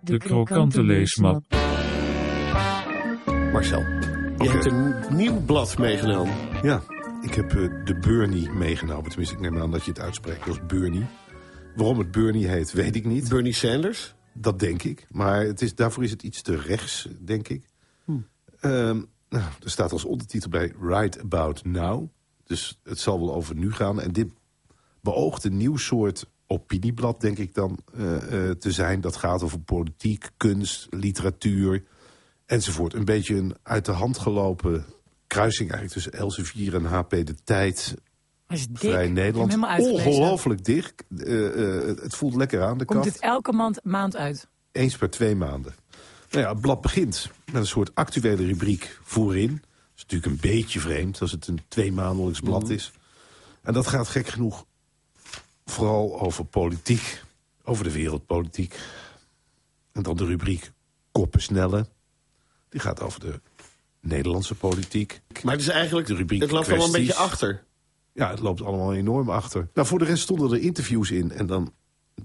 De 0.03 0.19
krokante 0.19 0.83
leesmap. 0.83 1.43
Marcel, 3.53 3.83
je 4.39 4.51
hebt 4.51 4.65
een 4.65 5.17
nieuw 5.17 5.41
blad 5.41 5.79
meegenomen. 5.79 6.35
Ja, 6.63 6.83
ik 7.23 7.35
heb 7.35 7.51
eh, 7.51 7.85
de 7.85 7.99
Bernie 8.01 8.51
meegenomen. 8.51 9.09
Tenminste, 9.09 9.35
ik 9.35 9.41
neem 9.41 9.59
aan 9.59 9.71
dat 9.71 9.85
je 9.85 9.91
het 9.91 10.01
uitspreekt 10.01 10.49
als 10.49 10.67
Bernie. 10.67 11.07
Waarom 11.77 11.99
het 11.99 12.11
Bernie 12.11 12.49
heet, 12.49 12.73
weet 12.73 12.97
ik 12.97 13.05
niet. 13.05 13.29
Bernie 13.29 13.53
Sanders. 13.53 14.15
Dat 14.33 14.59
denk 14.59 14.83
ik. 14.83 15.07
Maar 15.11 15.45
het 15.45 15.63
is, 15.63 15.75
daarvoor 15.75 16.05
is 16.05 16.11
het 16.11 16.23
iets 16.23 16.43
te 16.43 16.57
rechts, 16.57 17.09
denk 17.21 17.49
ik. 17.49 17.71
Ehm, 18.61 19.01
nou, 19.29 19.45
er 19.63 19.71
staat 19.71 19.93
als 19.93 20.05
ondertitel 20.05 20.51
bij 20.51 20.73
Right 20.81 21.21
About 21.21 21.65
Now. 21.65 22.09
Dus 22.45 22.81
het 22.83 22.99
zal 22.99 23.21
wel 23.21 23.35
over 23.35 23.55
nu 23.55 23.73
gaan. 23.73 24.01
En 24.01 24.13
dit 24.13 24.33
beoogt 25.01 25.45
een 25.45 25.57
nieuw 25.57 25.77
soort 25.77 26.27
opinieblad, 26.47 27.21
denk 27.21 27.39
ik 27.39 27.55
dan, 27.55 27.79
eh, 27.95 28.49
eh, 28.49 28.57
te 28.57 28.73
zijn. 28.73 29.01
Dat 29.01 29.17
gaat 29.17 29.43
over 29.43 29.61
politiek, 29.61 30.31
kunst, 30.37 30.87
literatuur 30.91 31.85
enzovoort. 32.53 32.95
Een 32.95 33.05
beetje 33.05 33.37
een 33.37 33.57
uit 33.63 33.85
de 33.85 33.93
hand 33.93 34.19
gelopen 34.19 34.85
kruising 35.27 35.71
eigenlijk 35.71 35.93
tussen 35.93 36.13
Elsevier 36.13 36.75
en 36.75 36.85
HP 36.85 37.11
De 37.11 37.35
Tijd. 37.45 37.95
Dik. 38.47 38.69
Vrij 38.73 39.09
Nederland. 39.09 39.57
Ongelooflijk 39.79 40.65
dicht. 40.65 41.05
Eh, 41.17 41.47
eh, 41.47 41.97
het 41.97 42.15
voelt 42.15 42.35
lekker 42.35 42.63
aan 42.63 42.79
de 42.79 42.85
Komt 42.85 43.01
kant. 43.01 43.13
dit 43.13 43.23
elke 43.23 43.53
maand, 43.53 43.81
maand 43.85 44.17
uit? 44.17 44.49
Eens 44.73 44.97
per 44.97 45.11
twee 45.11 45.37
maanden. 45.37 45.75
Nou 46.31 46.45
ja, 46.45 46.51
het 46.53 46.61
blad 46.61 46.81
begint 46.81 47.31
met 47.45 47.55
een 47.55 47.67
soort 47.67 47.95
actuele 47.95 48.47
rubriek 48.47 48.99
voorin. 49.03 49.51
Dat 49.51 49.97
is 49.97 50.03
natuurlijk 50.03 50.33
een 50.33 50.51
beetje 50.51 50.81
vreemd 50.81 51.21
als 51.21 51.33
het 51.33 51.47
een 51.47 51.61
tweemaandelijks 51.69 52.41
blad 52.41 52.69
is. 52.71 52.93
En 53.63 53.73
dat 53.73 53.87
gaat 53.87 54.09
gek 54.09 54.27
genoeg 54.27 54.65
vooral 55.65 56.21
over 56.21 56.45
politiek. 56.45 57.23
Over 57.65 57.85
de 57.85 57.93
wereldpolitiek. 57.93 58.79
En 59.93 60.03
dan 60.03 60.17
de 60.17 60.25
rubriek 60.25 60.73
Koppen 61.13 61.43
snellen. 61.43 61.87
Die 62.73 62.81
gaat 62.81 63.01
over 63.01 63.21
de 63.21 63.41
Nederlandse 64.01 64.55
politiek. 64.55 65.21
Maar 65.43 65.53
het 65.53 65.63
is 65.63 65.69
eigenlijk, 65.69 66.07
De 66.07 66.15
rubriek 66.15 66.41
het 66.41 66.51
loopt 66.51 66.69
allemaal 66.69 66.87
een 66.87 66.93
beetje 66.93 67.15
achter. 67.15 67.65
Ja, 68.13 68.31
het 68.31 68.41
loopt 68.41 68.63
allemaal 68.63 68.95
enorm 68.95 69.31
achter. 69.31 69.69
Nou, 69.75 69.87
voor 69.87 69.99
de 69.99 70.05
rest 70.05 70.23
stonden 70.23 70.53
er 70.53 70.61
interviews 70.61 71.11
in. 71.11 71.33
En 71.33 71.47
dan 71.47 71.73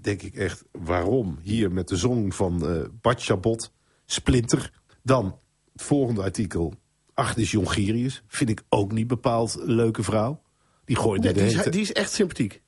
denk 0.02 0.22
ik 0.22 0.36
echt, 0.36 0.64
waarom? 0.72 1.40
Hier 1.42 1.72
met 1.72 1.88
de 1.88 1.96
zong 1.96 2.36
van 2.36 2.68
eh 2.68 2.82
Bart 3.02 3.24
Chabot, 3.24 3.72
Splinter. 4.06 4.72
Dan 5.04 5.40
het 5.74 5.82
volgende 5.82 6.22
artikel, 6.22 6.74
Agnes 7.14 7.52
Jongerius. 7.52 8.24
Vind 8.28 8.50
ik 8.50 8.64
ook 8.70 8.92
niet 8.92 9.08
bepaald 9.08 9.60
een 9.60 9.72
leuke 9.72 10.04
vrouw. 10.04 10.42
Die 10.86 10.96
gooide 10.96 11.24
Nee, 11.24 11.34
de 11.34 11.46
die, 11.46 11.60
is, 11.60 11.72
die 11.72 11.82
is 11.82 11.94
echt 11.94 12.12
sympathiek. 12.12 12.62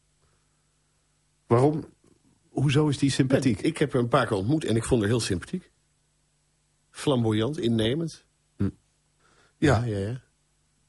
Waarom? 1.48 1.86
Hoezo 2.50 2.88
is 2.88 2.98
die 2.98 3.12
sympathiek? 3.12 3.62
Ik 3.62 3.78
heb 3.78 3.94
haar 3.94 4.02
een 4.02 4.08
paar 4.08 4.28
keer 4.28 4.38
ontmoet 4.38 4.66
en 4.66 4.76
ik 4.76 4.84
vond 4.84 5.02
haar 5.02 5.10
heel 5.10 5.20
sympathiek. 5.20 5.72
Flamboyant, 7.00 7.60
innemend. 7.60 8.26
ja, 9.58 9.84
ja, 9.86 9.98
ja. 9.98 10.22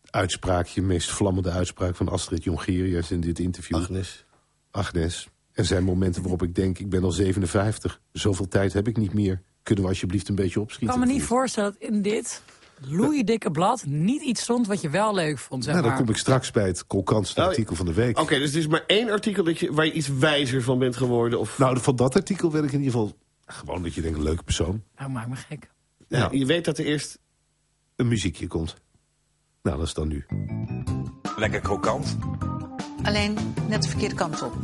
uitspraakje, 0.04 0.82
meest 0.82 1.10
vlammende 1.10 1.50
uitspraak 1.50 1.96
van 1.96 2.08
Astrid 2.08 2.44
Jongerius 2.44 3.10
in 3.10 3.20
dit 3.20 3.38
interview. 3.38 3.76
Agnes. 3.76 4.24
Agnes. 4.70 5.28
Er 5.52 5.64
zijn 5.64 5.84
momenten 5.84 6.22
waarop 6.22 6.42
ik 6.42 6.54
denk, 6.54 6.78
ik 6.78 6.88
ben 6.88 7.02
al 7.02 7.10
57. 7.12 8.00
Zoveel 8.12 8.48
tijd 8.48 8.72
heb 8.72 8.88
ik 8.88 8.96
niet 8.96 9.12
meer. 9.14 9.42
Kunnen 9.62 9.84
we 9.84 9.90
alsjeblieft 9.90 10.28
een 10.28 10.34
beetje 10.34 10.56
Ik 10.56 10.62
opschieten? 10.62 10.98
kan 10.98 11.06
me 11.06 11.12
niet 11.12 11.22
voorstellen 11.22 11.72
dat 11.78 11.90
in 11.90 12.02
dit 12.02 12.42
loeidikke 12.88 13.50
blad 13.50 13.84
niet 13.86 14.22
iets 14.22 14.42
stond 14.42 14.66
wat 14.66 14.80
je 14.80 14.90
wel 14.90 15.14
leuk 15.14 15.38
vond. 15.38 15.64
Zeg 15.64 15.72
Nou, 15.72 15.86
dan 15.86 15.94
maar. 15.94 16.04
kom 16.04 16.14
ik 16.14 16.20
straks 16.20 16.50
bij 16.50 16.66
het 16.66 16.86
kolkantste 16.86 17.40
Oh, 17.40 17.46
artikel 17.46 17.76
van 17.76 17.86
de 17.86 17.92
week. 17.92 18.18
Oké, 18.18 18.34
dus 18.38 18.46
het 18.46 18.54
is 18.58 18.66
maar 18.66 18.84
één 18.86 19.10
artikel 19.10 19.44
dat 19.44 19.58
je, 19.58 19.72
waar 19.72 19.84
je 19.86 19.92
iets 19.92 20.08
wijzer 20.08 20.62
van 20.62 20.78
bent 20.78 20.96
geworden. 20.96 21.38
Of, 21.40 21.58
Nou, 21.58 21.80
van 21.80 21.96
dat 21.96 22.14
artikel 22.14 22.52
werd 22.52 22.64
ik 22.64 22.72
in 22.72 22.78
ieder 22.82 22.92
geval... 22.92 23.16
Gewoon 23.46 23.82
dat 23.82 23.94
je 23.94 24.00
denkt, 24.00 24.18
leuke 24.18 24.42
persoon. 24.42 24.82
Nou, 24.96 25.10
maak 25.10 25.28
me 25.28 25.36
gek. 25.36 25.70
Ja, 26.10 26.18
nou. 26.18 26.36
Je 26.38 26.46
weet 26.46 26.64
dat 26.64 26.78
er 26.78 26.84
eerst... 26.84 27.18
Een 27.96 28.08
muziekje 28.08 28.46
komt. 28.46 28.76
Nou, 29.62 29.76
dat 29.78 29.86
is 29.86 29.94
dan 29.94 30.08
nu. 30.08 30.26
Lekker 31.36 31.60
krokant. 31.60 32.16
Alleen 33.02 33.38
net 33.68 33.82
de 33.82 33.88
verkeerde 33.88 34.14
kant 34.14 34.42
op. 34.42 34.54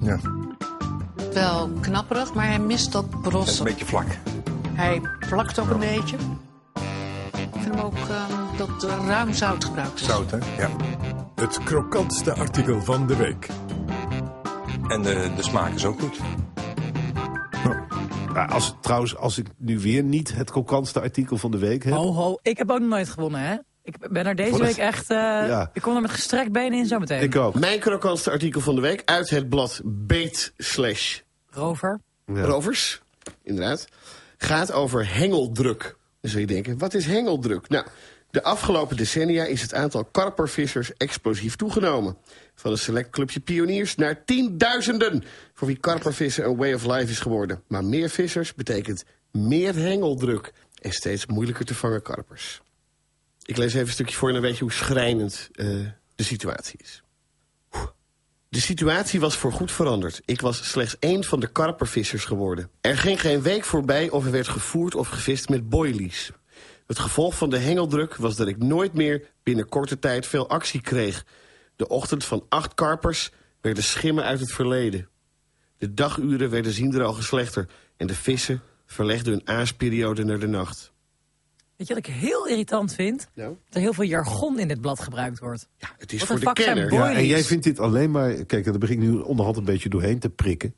Ja. 0.00 0.18
Wel 1.32 1.68
knapperig, 1.68 2.34
maar 2.34 2.46
hij 2.46 2.58
mist 2.58 2.92
dat 2.92 3.04
Een 3.12 3.20
brossen. 3.20 3.64
beetje 3.64 3.84
vlak. 3.84 4.06
Hij 4.68 5.00
plakt 5.28 5.58
ook 5.58 5.70
een 5.70 5.78
beetje. 5.78 6.16
Ik 7.36 7.48
vind 7.52 7.64
hem 7.64 7.78
ook 7.78 7.96
ehm, 7.96 8.56
dat 8.56 8.82
er 8.82 8.88
ruim 9.06 9.32
zout 9.32 9.64
gebruikt 9.64 10.00
is. 10.00 10.06
Zout, 10.06 10.30
hè? 10.30 10.36
Ja. 10.58 10.70
Het 11.34 11.62
krokantste 11.64 12.34
artikel 12.34 12.82
van 12.82 13.06
de 13.06 13.16
week. 13.16 13.48
En 14.88 15.02
de, 15.02 15.32
de 15.36 15.42
smaak 15.42 15.72
is 15.74 15.84
ook 15.84 16.00
goed. 16.00 16.16
Ja, 17.64 17.84
als, 18.38 18.74
trouwens, 18.80 19.16
als 19.16 19.38
ik 19.38 19.46
nu 19.58 19.78
weer 19.78 20.02
niet 20.02 20.34
het 20.34 20.50
kolkantste 20.50 21.00
artikel 21.00 21.36
van 21.36 21.50
de 21.50 21.58
week 21.58 21.84
heb... 21.84 21.92
Ho, 21.94 22.12
ho. 22.12 22.38
Ik 22.42 22.58
heb 22.58 22.70
ook 22.70 22.78
nog 22.78 22.88
nooit 22.88 23.08
gewonnen, 23.08 23.40
hè? 23.40 23.56
Ik 23.82 24.08
ben 24.10 24.26
er 24.26 24.34
deze 24.34 24.58
week 24.58 24.76
echt... 24.76 25.10
eh, 25.10 25.16
Ja. 25.16 25.70
Ik 25.72 25.82
kom 25.82 25.94
er 25.94 26.00
met 26.02 26.10
gestrekt 26.10 26.52
benen 26.52 26.78
in 26.78 26.86
zometeen. 26.86 27.22
Ik 27.22 27.36
ook. 27.36 27.54
Mijn 27.54 27.78
krokantste 27.80 28.30
artikel 28.30 28.60
van 28.60 28.74
de 28.74 28.80
week 28.80 29.02
uit 29.04 29.30
het 29.30 29.48
blad 29.48 29.80
Beet 29.84 30.52
slash 30.56 31.18
Rover. 31.50 32.00
Ja. 32.26 32.42
Rovers. 32.44 33.02
Inderdaad. 33.42 33.86
Gaat 34.36 34.72
over 34.72 35.14
hengeldruk. 35.14 35.96
Dan 36.20 36.30
zul 36.30 36.40
je 36.40 36.46
denken, 36.46 36.78
wat 36.78 36.94
is 36.94 37.06
hengeldruk? 37.06 37.68
Nou, 37.68 37.86
de 38.34 38.42
afgelopen 38.42 38.96
decennia 38.96 39.44
is 39.44 39.62
het 39.62 39.74
aantal 39.74 40.04
karpervissers 40.04 40.96
explosief 40.96 41.56
toegenomen. 41.56 42.16
Van 42.54 42.70
een 42.70 42.78
select 42.78 43.10
clubje 43.10 43.40
pioniers 43.40 43.94
naar 43.94 44.24
tienduizenden... 44.24 45.24
voor 45.52 45.66
wie 45.66 45.76
karpervissen 45.76 46.44
een 46.44 46.56
way 46.56 46.72
of 46.72 46.86
life 46.86 47.10
is 47.10 47.18
geworden. 47.18 47.62
Maar 47.68 47.84
meer 47.84 48.10
vissers 48.10 48.54
betekent 48.54 49.04
meer 49.30 49.74
hengeldruk... 49.74 50.52
en 50.80 50.92
steeds 50.92 51.26
moeilijker 51.26 51.64
te 51.64 51.74
vangen 51.74 52.02
karpers. 52.02 52.62
Ik 53.42 53.56
lees 53.56 53.74
even 53.74 53.86
een 53.86 53.92
stukje 53.92 54.16
voor 54.16 54.28
en 54.28 54.34
dan 54.34 54.42
weet 54.42 54.56
je 54.56 54.62
hoe 54.62 54.72
schrijnend 54.72 55.48
eh, 55.52 55.66
de 56.14 56.22
situatie 56.22 56.78
is. 56.82 57.02
De 58.48 58.60
situatie 58.60 59.20
was 59.20 59.36
voorgoed 59.36 59.72
veranderd. 59.72 60.22
Ik 60.24 60.40
was 60.40 60.70
slechts 60.70 60.96
één 60.98 61.24
van 61.24 61.40
de 61.40 61.46
karpervissers 61.46 62.24
geworden. 62.24 62.70
Er 62.80 62.98
ging 62.98 63.20
geen 63.20 63.42
week 63.42 63.64
voorbij 63.64 64.10
of 64.10 64.24
er 64.24 64.30
werd 64.30 64.48
gevoerd 64.48 64.94
of 64.94 65.08
gevist 65.08 65.48
met 65.48 65.68
boilies. 65.68 66.32
Het 66.86 66.98
gevolg 66.98 67.36
van 67.36 67.50
de 67.50 67.58
hengeldruk 67.58 68.16
was 68.16 68.36
dat 68.36 68.48
ik 68.48 68.58
nooit 68.58 68.92
meer 68.92 69.30
binnen 69.42 69.68
korte 69.68 69.98
tijd 69.98 70.26
veel 70.26 70.48
actie 70.48 70.80
kreeg. 70.80 71.24
De 71.76 71.88
ochtend 71.88 72.24
van 72.24 72.46
acht 72.48 72.74
karpers 72.74 73.30
werden 73.60 73.82
schimmen 73.82 74.24
uit 74.24 74.40
het 74.40 74.52
verleden. 74.52 75.08
De 75.78 75.94
daguren 75.94 76.50
werden 76.50 76.72
zienderal 76.72 77.14
slechter 77.14 77.68
en 77.96 78.06
de 78.06 78.14
vissen 78.14 78.62
verlegden 78.86 79.32
hun 79.32 79.48
aasperiode 79.48 80.24
naar 80.24 80.38
de 80.38 80.46
nacht. 80.46 80.92
Weet 81.76 81.88
je 81.88 81.94
wat 81.94 82.06
ik 82.06 82.14
heel 82.14 82.46
irritant 82.46 82.94
vind? 82.94 83.28
Nou? 83.34 83.56
Dat 83.64 83.74
er 83.74 83.80
heel 83.80 83.92
veel 83.92 84.04
jargon 84.04 84.58
in 84.58 84.68
dit 84.68 84.80
blad 84.80 85.00
gebruikt 85.00 85.38
wordt. 85.38 85.68
Ja, 85.76 85.88
het 85.98 86.12
is 86.12 86.18
Wat 86.18 86.28
voor 86.28 86.40
de 86.40 86.52
kenner. 86.52 86.92
Ja, 86.92 87.12
en 87.12 87.26
jij 87.26 87.44
vindt 87.44 87.64
dit 87.64 87.78
alleen 87.78 88.10
maar... 88.10 88.44
Kijk, 88.44 88.64
daar 88.64 88.78
begin 88.78 89.02
ik 89.02 89.08
nu 89.08 89.18
onderhand 89.18 89.56
een 89.56 89.64
beetje 89.64 89.88
doorheen 89.88 90.18
te 90.18 90.30
prikken. 90.30 90.74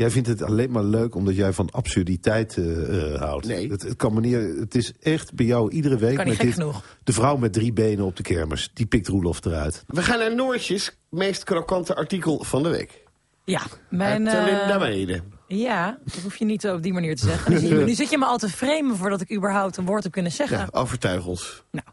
Jij 0.00 0.10
vindt 0.10 0.28
het 0.28 0.42
alleen 0.42 0.70
maar 0.70 0.84
leuk 0.84 1.14
omdat 1.14 1.36
jij 1.36 1.52
van 1.52 1.70
absurditeit 1.70 2.56
eh, 2.56 3.12
eh, 3.14 3.20
houdt. 3.20 3.46
Nee. 3.46 3.70
Het, 3.70 3.82
het, 3.82 3.96
kan 3.96 4.14
me 4.14 4.20
niet, 4.20 4.34
het 4.60 4.74
is 4.74 4.92
echt 5.00 5.34
bij 5.34 5.46
jou 5.46 5.70
iedere 5.70 5.96
week 5.96 6.16
Kan 6.16 6.24
niet 6.24 6.26
met 6.26 6.36
gek 6.36 6.46
dit... 6.46 6.54
genoeg. 6.54 6.98
De 7.04 7.12
vrouw 7.12 7.36
met 7.36 7.52
drie 7.52 7.72
benen 7.72 8.04
op 8.04 8.16
de 8.16 8.22
kermis. 8.22 8.70
Die 8.74 8.86
pikt 8.86 9.08
Roelof 9.08 9.44
eruit. 9.44 9.84
We 9.86 10.02
gaan 10.02 10.18
naar 10.18 10.34
Noortjes 10.34 10.96
meest 11.08 11.44
krokante 11.44 11.94
artikel 11.94 12.44
van 12.44 12.62
de 12.62 12.68
week. 12.68 13.04
Ja, 13.44 13.60
mijn... 13.88 14.26
Eh, 14.26 14.44
Linda 14.44 14.78
Mede. 14.78 15.22
ja, 15.46 15.98
dat 16.04 16.22
hoef 16.22 16.36
je 16.36 16.44
niet 16.44 16.68
op 16.68 16.82
die 16.82 16.92
manier 16.92 17.16
te 17.16 17.26
zeggen. 17.26 17.52
Nu, 17.52 17.58
zie 17.58 17.68
je- 17.78 17.84
nu 17.84 17.94
zit 17.94 18.10
je 18.10 18.18
me 18.18 18.24
al 18.24 18.38
te 18.38 18.48
framen 18.48 18.96
voordat 18.96 19.20
ik 19.20 19.32
überhaupt 19.32 19.76
een 19.76 19.84
woord 19.86 20.02
heb 20.02 20.12
kunnen 20.12 20.32
zeggen. 20.32 20.58
Ja, 20.58 20.68
overtuig 20.70 21.26
ons. 21.26 21.62
Nou, 21.70 21.86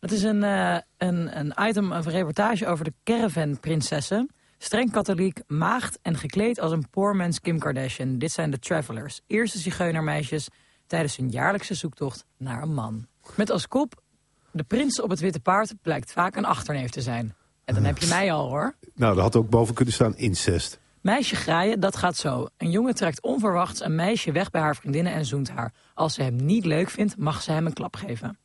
dat 0.00 0.10
is 0.10 0.22
een, 0.22 0.42
eh, 0.44 0.76
een, 0.98 1.38
een 1.38 1.54
item, 1.68 1.92
een 1.92 2.02
reportage 2.02 2.66
over 2.66 2.84
de 2.84 2.92
caravan-prinsessen. 3.04 4.30
Streng 4.62 4.92
katholiek, 4.92 5.40
maagd 5.46 5.98
en 6.02 6.16
gekleed 6.16 6.60
als 6.60 6.72
een 6.72 6.90
poormens 6.90 7.40
Kim 7.40 7.58
Kardashian. 7.58 8.18
Dit 8.18 8.32
zijn 8.32 8.50
de 8.50 8.58
travelers, 8.58 9.20
eerste 9.26 9.58
zigeunermeisjes... 9.58 10.48
tijdens 10.86 11.16
hun 11.16 11.28
jaarlijkse 11.28 11.74
zoektocht 11.74 12.24
naar 12.36 12.62
een 12.62 12.74
man. 12.74 13.06
Met 13.36 13.50
als 13.50 13.68
kop, 13.68 14.02
de 14.50 14.62
prins 14.62 15.00
op 15.00 15.10
het 15.10 15.20
witte 15.20 15.40
paard 15.40 15.74
blijkt 15.82 16.12
vaak 16.12 16.36
een 16.36 16.44
achterneef 16.44 16.90
te 16.90 17.00
zijn. 17.00 17.34
En 17.64 17.74
dan 17.74 17.84
heb 17.84 17.98
je 17.98 18.06
mij 18.06 18.32
al, 18.32 18.48
hoor. 18.48 18.74
Nou, 18.94 19.14
daar 19.14 19.24
had 19.24 19.36
ook 19.36 19.50
boven 19.50 19.74
kunnen 19.74 19.94
staan 19.94 20.16
incest. 20.16 20.80
Meisje 21.00 21.36
graaien, 21.36 21.80
dat 21.80 21.96
gaat 21.96 22.16
zo. 22.16 22.46
Een 22.56 22.70
jongen 22.70 22.94
trekt 22.94 23.22
onverwachts 23.22 23.84
een 23.84 23.94
meisje 23.94 24.32
weg 24.32 24.50
bij 24.50 24.60
haar 24.60 24.76
vriendinnen 24.76 25.12
en 25.12 25.24
zoent 25.24 25.50
haar. 25.50 25.72
Als 25.94 26.14
ze 26.14 26.22
hem 26.22 26.36
niet 26.36 26.64
leuk 26.64 26.90
vindt, 26.90 27.16
mag 27.16 27.42
ze 27.42 27.52
hem 27.52 27.66
een 27.66 27.72
klap 27.72 27.96
geven. 27.96 28.38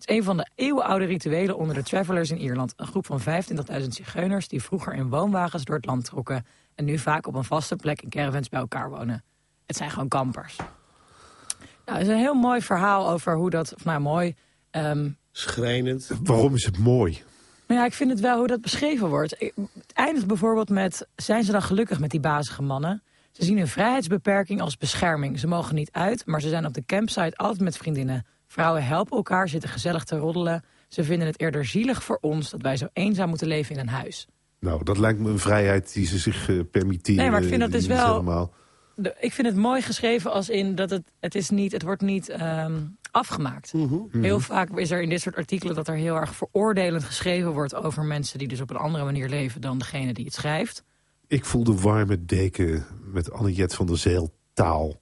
Het 0.00 0.08
is 0.08 0.16
een 0.16 0.24
van 0.24 0.36
de 0.36 0.48
eeuwenoude 0.54 1.04
rituelen 1.04 1.56
onder 1.56 1.74
de 1.74 1.82
Travelers 1.82 2.30
in 2.30 2.38
Ierland. 2.38 2.72
Een 2.76 2.86
groep 2.86 3.06
van 3.06 3.20
25.000 3.20 3.86
zigeuners 3.88 4.48
die 4.48 4.62
vroeger 4.62 4.94
in 4.94 5.08
woonwagens 5.08 5.64
door 5.64 5.76
het 5.76 5.86
land 5.86 6.04
trokken... 6.04 6.46
en 6.74 6.84
nu 6.84 6.98
vaak 6.98 7.26
op 7.26 7.34
een 7.34 7.44
vaste 7.44 7.76
plek 7.76 8.02
in 8.02 8.08
caravans 8.08 8.48
bij 8.48 8.60
elkaar 8.60 8.90
wonen. 8.90 9.24
Het 9.66 9.76
zijn 9.76 9.90
gewoon 9.90 10.08
kampers. 10.08 10.56
Nou, 10.56 11.98
het 11.98 12.06
is 12.06 12.08
een 12.08 12.18
heel 12.18 12.34
mooi 12.34 12.60
verhaal 12.60 13.10
over 13.10 13.36
hoe 13.36 13.50
dat... 13.50 13.74
Of 13.74 13.84
nou, 13.84 14.00
mooi... 14.00 14.34
ehm, 14.70 15.10
Schrijnend. 15.32 16.10
Waarom 16.22 16.54
is 16.54 16.64
het 16.64 16.78
mooi? 16.78 17.22
nou 17.66 17.80
ja, 17.80 17.86
ik 17.86 17.94
vind 17.94 18.10
het 18.10 18.20
wel 18.20 18.38
hoe 18.38 18.46
dat 18.46 18.60
beschreven 18.60 19.08
wordt. 19.08 19.30
Het 19.54 19.92
eindigt 19.92 20.26
bijvoorbeeld 20.26 20.68
met... 20.68 21.08
zijn 21.16 21.44
ze 21.44 21.52
dan 21.52 21.62
gelukkig 21.62 22.00
met 22.00 22.10
die 22.10 22.20
bazige 22.20 22.62
mannen? 22.62 23.02
Ze 23.30 23.44
zien 23.44 23.58
hun 23.58 23.68
vrijheidsbeperking 23.68 24.60
als 24.60 24.76
bescherming. 24.76 25.38
Ze 25.38 25.46
mogen 25.46 25.74
niet 25.74 25.92
uit, 25.92 26.26
maar 26.26 26.40
ze 26.40 26.48
zijn 26.48 26.66
op 26.66 26.74
de 26.74 26.84
campsite 26.86 27.36
altijd 27.36 27.60
met 27.60 27.76
vriendinnen. 27.76 28.26
Vrouwen 28.50 28.84
helpen 28.84 29.16
elkaar, 29.16 29.48
zitten 29.48 29.68
gezellig 29.70 30.04
te 30.04 30.16
roddelen. 30.16 30.64
Ze 30.88 31.04
vinden 31.04 31.26
het 31.26 31.40
eerder 31.40 31.64
zielig 31.64 32.02
voor 32.04 32.18
ons 32.20 32.50
dat 32.50 32.62
wij 32.62 32.76
zo 32.76 32.86
eenzaam 32.92 33.28
moeten 33.28 33.46
leven 33.46 33.74
in 33.74 33.80
een 33.80 33.88
huis. 33.88 34.26
Nou, 34.60 34.84
dat 34.84 34.98
lijkt 34.98 35.18
me 35.20 35.30
een 35.30 35.38
vrijheid 35.38 35.92
die 35.92 36.06
ze 36.06 36.18
zich 36.18 36.48
eh, 36.48 36.60
permitteren. 36.70 37.20
Nee, 37.20 37.30
maar 37.30 37.42
ik 37.42 37.48
vind 37.48 37.60
dat 37.60 37.72
dus 37.72 37.86
wel- 37.86 38.10
Helemaal. 38.10 38.52
De- 38.94 39.16
ik 39.20 39.32
vind 39.32 39.46
het 39.46 39.56
mooi 39.56 39.82
geschreven 39.82 40.32
als 40.32 40.48
in 40.48 40.74
dat 40.74 40.90
het, 40.90 41.02
het, 41.20 41.34
is 41.34 41.50
niet, 41.50 41.72
het 41.72 41.82
wordt 41.82 42.02
niet 42.02 42.28
ehm, 42.28 42.78
afgemaakt. 43.10 43.72
Heel 44.10 44.40
vaak 44.40 44.70
is 44.78 44.90
er 44.90 45.02
in 45.02 45.08
dit 45.08 45.20
soort 45.20 45.36
artikelen 45.36 45.74
dat 45.74 45.88
er 45.88 45.94
heel 45.94 46.14
erg 46.16 46.34
veroordelend 46.34 47.04
geschreven 47.04 47.52
wordt 47.52 47.74
over 47.74 48.04
mensen 48.04 48.38
die 48.38 48.48
dus 48.48 48.60
op 48.60 48.70
een 48.70 48.76
andere 48.76 49.04
manier 49.04 49.28
leven 49.28 49.60
dan 49.60 49.78
degene 49.78 50.12
die 50.12 50.24
het 50.24 50.34
schrijft. 50.34 50.84
Ik 51.26 51.44
voel 51.44 51.64
de 51.64 51.74
warme 51.80 52.24
deken 52.24 52.86
met 53.04 53.32
Anniette 53.32 53.76
van 53.76 53.86
der 53.86 53.98
Zeel 53.98 54.34
taal 54.52 55.00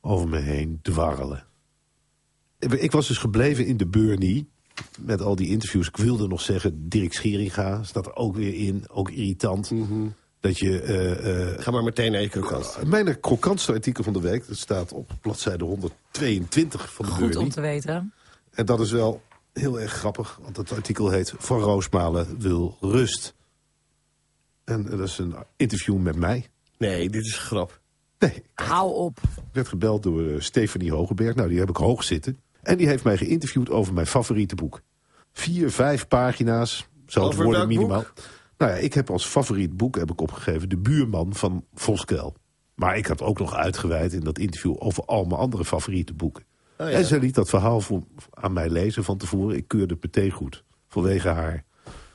over 0.00 0.28
me 0.28 0.38
heen 0.38 0.78
dwarrelen. 0.82 1.46
Ik 2.58 2.92
was 2.92 3.06
dus 3.08 3.18
gebleven 3.18 3.66
in 3.66 3.76
de 3.76 3.86
Burnie 3.86 4.48
met 5.00 5.20
al 5.20 5.36
die 5.36 5.48
interviews. 5.48 5.88
Ik 5.88 5.96
wilde 5.96 6.28
nog 6.28 6.40
zeggen, 6.40 6.88
Dirk 6.88 7.12
Scheringa 7.12 7.82
staat 7.82 8.06
er 8.06 8.14
ook 8.16 8.36
weer 8.36 8.54
in. 8.54 8.84
Ook 8.88 9.10
irritant. 9.10 9.72
Dat 10.40 10.58
je... 10.58 10.80
eh, 10.82 11.52
eh, 11.52 11.60
Ga 11.60 11.70
maar 11.70 11.82
meteen 11.82 12.12
naar 12.12 12.20
je 12.20 12.28
krokant. 12.28 12.78
mijn 12.86 13.20
krokantste 13.20 13.72
artikel 13.72 14.04
van 14.04 14.12
de 14.12 14.20
week, 14.20 14.46
dat 14.48 14.56
staat 14.56 14.92
op 14.92 15.10
bladzijde 15.20 15.64
122 15.64 16.92
van 16.92 17.04
de 17.04 17.10
Goed 17.10 17.36
om 17.36 17.48
te 17.48 17.60
weten. 17.60 18.12
En 18.50 18.66
dat 18.66 18.80
is 18.80 18.90
wel 18.90 19.22
heel 19.52 19.80
erg 19.80 19.92
grappig, 19.92 20.38
want 20.42 20.56
het 20.56 20.72
artikel 20.72 21.10
heet 21.10 21.34
Van 21.38 21.60
Roosmalen 21.60 22.38
wil 22.40 22.76
rust. 22.80 23.34
En 24.64 24.82
dat 24.84 25.00
is 25.00 25.18
een 25.18 25.34
interview 25.56 25.96
met 25.96 26.16
mij. 26.16 26.46
Nee, 26.78 27.10
dit 27.10 27.24
is 27.24 27.32
een 27.34 27.40
grap. 27.42 27.80
Nee, 28.18 28.42
Hou 28.54 28.92
op. 28.94 29.18
ik 29.22 29.42
werd 29.52 29.68
gebeld 29.68 30.02
door 30.02 30.26
eh, 30.28 30.40
Stefanie 30.40 30.92
Hogeberg. 30.92 31.34
Nou, 31.34 31.48
die 31.48 31.58
heb 31.58 31.68
ik 31.68 31.76
hoog 31.76 32.04
zitten. 32.04 32.38
En 32.66 32.76
die 32.76 32.86
heeft 32.86 33.04
mij 33.04 33.16
geïnterviewd 33.16 33.70
over 33.70 33.94
mijn 33.94 34.06
favoriete 34.06 34.54
boek. 34.54 34.80
Vier, 35.32 35.70
vijf 35.70 36.08
pagina's, 36.08 36.88
zo 37.06 37.24
het 37.28 37.34
worden 37.36 37.68
minimaal. 37.68 37.98
boek? 37.98 38.12
Nou 38.58 38.70
ja, 38.72 38.76
ik 38.76 38.94
heb 38.94 39.10
als 39.10 39.26
favoriet 39.26 39.76
boek 39.76 39.96
heb 39.96 40.10
ik 40.10 40.20
opgegeven 40.20 40.68
De 40.68 40.76
Buurman 40.76 41.34
van 41.34 41.64
Voskel. 41.74 42.34
Maar 42.74 42.96
ik 42.96 43.06
had 43.06 43.22
ook 43.22 43.38
nog 43.38 43.54
uitgeweid 43.54 44.12
in 44.12 44.20
dat 44.20 44.38
interview 44.38 44.74
over 44.78 45.04
al 45.04 45.24
mijn 45.24 45.40
andere 45.40 45.64
favoriete 45.64 46.14
boeken. 46.14 46.44
Oh 46.78 46.90
ja. 46.90 46.96
En 46.96 47.04
ze 47.04 47.18
liet 47.18 47.34
dat 47.34 47.48
verhaal 47.48 47.80
voor, 47.80 48.02
aan 48.30 48.52
mij 48.52 48.70
lezen 48.70 49.04
van 49.04 49.16
tevoren. 49.18 49.56
Ik 49.56 49.68
keurde 49.68 49.94
het 49.94 50.02
meteen 50.02 50.30
goed. 50.30 50.64
Vanwege 50.88 51.28
haar, 51.28 51.64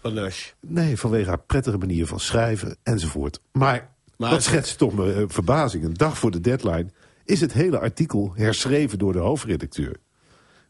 Panache. 0.01 0.51
nee, 0.59 0.97
vanwege 0.97 1.29
haar 1.29 1.39
prettige 1.43 1.77
manier 1.77 2.07
van 2.07 2.19
schrijven 2.19 2.77
enzovoort. 2.83 3.41
Maar, 3.51 3.89
Maar- 4.17 4.29
dat 4.29 4.43
schetst 4.43 4.77
toch 4.77 4.93
mijn 4.93 5.13
eh, 5.13 5.23
verbazing. 5.27 5.83
Een 5.83 5.93
dag 5.93 6.17
voor 6.17 6.31
de 6.31 6.39
deadline 6.41 6.87
is 7.25 7.41
het 7.41 7.53
hele 7.53 7.79
artikel 7.79 8.31
herschreven 8.35 8.97
door 8.99 9.13
de 9.13 9.19
hoofdredacteur. 9.19 9.95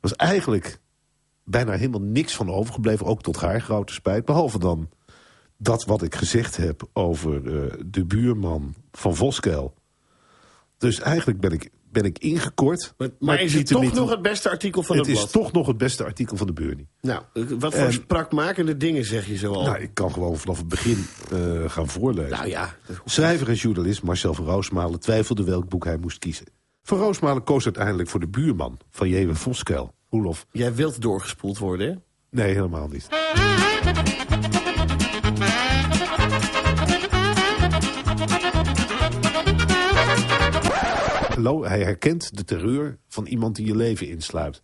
Er 0.01 0.09
was 0.09 0.15
eigenlijk 0.15 0.79
bijna 1.43 1.71
helemaal 1.71 2.01
niks 2.01 2.35
van 2.35 2.49
overgebleven. 2.49 3.05
Ook 3.05 3.21
tot 3.21 3.37
haar 3.39 3.61
grote 3.61 3.93
spijt. 3.93 4.25
Behalve 4.25 4.59
dan 4.59 4.89
dat 5.57 5.83
wat 5.85 6.01
ik 6.01 6.15
gezegd 6.15 6.57
heb 6.57 6.89
over 6.93 7.35
eh, 7.63 7.73
de 7.85 8.05
buurman 8.05 8.75
van 8.91 9.15
Voskel. 9.15 9.73
Dus 10.77 10.99
eigenlijk 10.99 11.39
ben 11.39 11.51
ik, 11.51 11.69
ben 11.91 12.03
ik 12.03 12.19
ingekort. 12.19 12.93
Maar, 12.97 13.09
maar 13.19 13.41
is 13.41 13.53
het 13.53 13.67
toch 13.67 13.93
nog 13.93 14.09
het 14.09 14.21
beste 14.21 14.49
artikel 14.49 14.83
van 14.83 14.97
Het 14.97 15.05
het, 15.05 15.15
is 15.15 15.21
blad? 15.21 15.31
toch 15.31 15.51
nog 15.51 15.67
het 15.67 15.77
beste 15.77 16.03
artikel 16.03 16.37
van 16.37 16.47
de 16.47 16.53
Burnie. 16.53 16.87
Nou, 17.01 17.23
wat 17.33 17.73
voor 17.75 17.83
En- 17.85 17.93
sprakmakende 17.93 18.77
dingen 18.77 19.05
zeg 19.05 19.27
je 19.27 19.37
zo 19.37 19.53
al? 19.53 19.63
Nou, 19.63 19.79
ik 19.81 19.93
kan 19.93 20.11
gewoon 20.13 20.37
vanaf 20.37 20.57
het 20.57 20.67
begin 20.67 21.05
eh, 21.31 21.69
gaan 21.69 21.87
voorlezen. 21.87 22.31
Nou 22.31 22.47
ja, 22.47 22.75
Schrijver 23.05 23.47
en 23.49 23.55
journalist 23.55 24.03
Marcel 24.03 24.33
van 24.33 24.45
Roosmalen 24.45 24.99
twijfelde 24.99 25.43
welk 25.43 25.69
boek 25.69 25.85
hij 25.85 25.97
moest 25.97 26.19
kiezen. 26.19 26.45
Van 26.91 26.99
Roosmalen 26.99 27.43
koos 27.43 27.65
uiteindelijk 27.65 28.09
voor 28.09 28.19
de 28.19 28.27
buurman 28.27 28.79
van 28.89 29.09
Jewe 29.09 29.35
Voskel. 29.35 29.93
Roelof? 30.09 30.45
jij 30.51 30.75
wilt 30.75 31.01
doorgespoeld 31.01 31.57
worden, 31.57 31.87
hè? 31.87 31.95
Nee, 32.29 32.53
helemaal 32.53 32.87
niet. 32.87 33.07
Hallo, 41.35 41.63
hij 41.63 41.83
herkent 41.83 42.37
de 42.37 42.43
terreur 42.43 42.97
van 43.07 43.25
iemand 43.25 43.55
die 43.55 43.65
je 43.65 43.75
leven 43.75 44.07
insluit. 44.07 44.61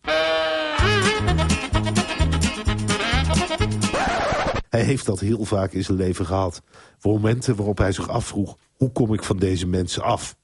Hij 4.69 4.83
heeft 4.83 5.05
dat 5.05 5.19
heel 5.19 5.45
vaak 5.45 5.71
in 5.71 5.83
zijn 5.83 5.97
leven 5.97 6.25
gehad. 6.25 6.61
Momenten 7.01 7.55
waarop 7.55 7.77
hij 7.77 7.91
zich 7.91 8.09
afvroeg, 8.09 8.57
hoe 8.75 8.91
kom 8.91 9.13
ik 9.13 9.23
van 9.23 9.37
deze 9.37 9.67
mensen 9.67 10.03
af? 10.03 10.35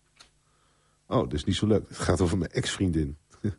Oh, 1.08 1.20
dat 1.24 1.34
is 1.34 1.44
niet 1.44 1.56
zo 1.56 1.68
leuk. 1.68 1.84
Het 1.88 1.98
gaat 2.00 2.22
over 2.22 2.38
mijn 2.38 2.52
ex-vriendin. 2.52 3.18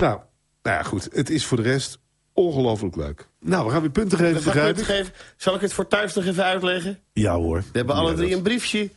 nou, 0.00 0.18
nou 0.62 0.76
ja, 0.76 0.82
goed. 0.82 1.08
Het 1.12 1.30
is 1.30 1.44
voor 1.46 1.56
de 1.56 1.62
rest 1.62 1.98
ongelooflijk 2.32 2.96
leuk. 2.96 3.28
Nou, 3.40 3.66
we 3.66 3.72
gaan 3.72 3.80
weer 3.80 3.90
punten 3.90 4.18
geven, 4.18 4.44
begrijp 4.44 4.78
ik? 4.78 4.84
geven. 4.84 5.12
Zal 5.36 5.54
ik 5.54 5.60
het 5.60 5.72
voor 5.72 5.86
thuis 5.88 6.14
nog 6.14 6.24
even 6.24 6.44
uitleggen? 6.44 6.98
Ja 7.12 7.34
hoor. 7.36 7.58
We 7.72 7.78
hebben 7.78 7.94
alle 7.94 8.14
drie 8.14 8.34
een 8.34 8.42
briefje 8.42 8.90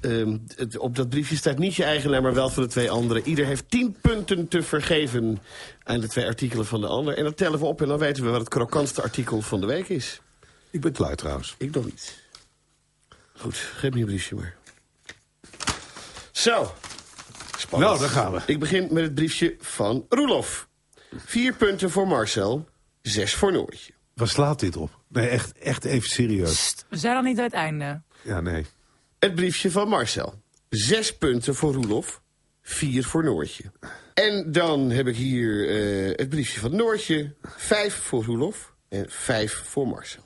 Ehm, 0.00 0.36
het- 0.56 0.78
op 0.78 0.96
dat 0.96 1.08
briefje 1.08 1.36
staat 1.36 1.58
niet 1.58 1.74
je 1.74 1.84
eigen 1.84 2.10
naam, 2.10 2.22
maar 2.22 2.34
wel 2.34 2.48
van 2.48 2.62
de 2.62 2.68
twee 2.68 2.90
anderen. 2.90 3.22
Ieder 3.28 3.46
heeft 3.46 3.70
10 3.70 3.96
punten 4.00 4.48
te 4.48 4.62
vergeven 4.62 5.38
aan 5.82 6.00
de 6.00 6.08
twee 6.08 6.26
artikelen 6.26 6.66
van 6.66 6.80
de 6.80 6.86
ander. 6.86 7.16
En 7.16 7.24
dat 7.24 7.36
tellen 7.36 7.58
we 7.58 7.64
op 7.64 7.80
en 7.82 7.88
dan 7.88 7.98
weten 7.98 8.24
we 8.24 8.30
wat 8.30 8.40
het 8.40 8.48
krokantste 8.48 9.02
artikel 9.02 9.40
van 9.40 9.60
de 9.60 9.66
week 9.66 9.88
is. 9.88 10.20
Ik 10.70 10.80
ben 10.80 10.92
klaar 10.92 11.14
trouwens. 11.16 11.54
Ik 11.58 11.74
nog 11.74 11.84
niet. 11.84 12.22
Goed, 13.38 13.56
geef 13.56 13.92
me 13.92 13.98
je 13.98 14.04
briefje 14.04 14.34
maar. 14.34 14.56
Zo. 16.32 16.74
Spannend. 17.58 17.90
Nou, 17.90 18.02
daar 18.02 18.14
gaan 18.14 18.32
we. 18.32 18.40
Ik 18.46 18.58
begin 18.58 18.88
met 18.90 19.02
het 19.02 19.14
briefje 19.14 19.56
van 19.60 20.06
Roelof. 20.08 20.68
Vier 21.16 21.54
punten 21.54 21.90
voor 21.90 22.06
Marcel, 22.08 22.68
zes 23.02 23.34
voor 23.34 23.52
Noortje. 23.52 23.92
Waar 24.14 24.28
slaat 24.28 24.60
dit 24.60 24.76
op? 24.76 25.00
Nee, 25.08 25.28
echt, 25.28 25.58
echt 25.58 25.84
even 25.84 26.08
serieus. 26.08 26.50
Pst, 26.50 26.86
we 26.88 26.96
zijn 26.96 27.14
nog 27.14 27.24
niet 27.24 27.38
aan 27.38 27.44
het 27.44 27.52
einde. 27.52 28.02
Ja, 28.22 28.40
nee. 28.40 28.66
Het 29.18 29.34
briefje 29.34 29.70
van 29.70 29.88
Marcel. 29.88 30.42
Zes 30.68 31.16
punten 31.16 31.54
voor 31.54 31.72
Roelof, 31.72 32.20
vier 32.62 33.04
voor 33.04 33.24
Noortje. 33.24 33.64
En 34.14 34.52
dan 34.52 34.90
heb 34.90 35.06
ik 35.06 35.16
hier 35.16 35.68
eh, 35.68 36.16
het 36.16 36.28
briefje 36.28 36.60
van 36.60 36.76
Noortje. 36.76 37.34
Vijf 37.56 37.94
voor 37.94 38.24
Roelof 38.24 38.74
en 38.88 39.06
vijf 39.08 39.62
voor 39.64 39.88
Marcel. 39.88 40.22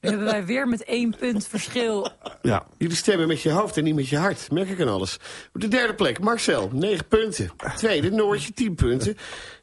Hebben 0.00 0.24
wij 0.24 0.44
weer 0.46 0.68
met 0.68 0.84
één 0.84 1.16
punt 1.18 1.46
verschil. 1.46 2.10
Ja. 2.42 2.66
Jullie 2.78 2.96
stemmen 2.96 3.26
met 3.28 3.42
je 3.42 3.50
hoofd 3.50 3.76
en 3.76 3.84
niet 3.84 3.94
met 3.94 4.08
je 4.08 4.16
hart, 4.16 4.50
merk 4.50 4.68
ik 4.68 4.80
aan 4.80 4.88
alles. 4.88 5.18
Op 5.54 5.60
de 5.60 5.68
derde 5.68 5.94
plek, 5.94 6.18
Marcel, 6.20 6.70
9 6.72 7.06
punten. 7.06 7.50
Tweede, 7.76 8.10
Noortje, 8.10 8.52
10 8.52 8.74
punten. 8.74 9.16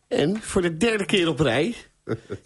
En 0.07 0.41
voor 0.41 0.61
de 0.61 0.77
derde 0.77 1.05
keer 1.05 1.27
op 1.27 1.39
rij 1.39 1.75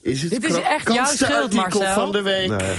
is 0.01 0.21
het 0.21 0.31
Dit 0.31 0.43
is 0.43 0.55
echt 0.55 0.93
jouw 0.93 1.05
schuld, 1.05 1.43
artikel 1.57 1.79
Marcel. 1.79 1.93
van 1.93 2.11
de 2.11 2.21
week. 2.21 2.49
Nee. 2.49 2.77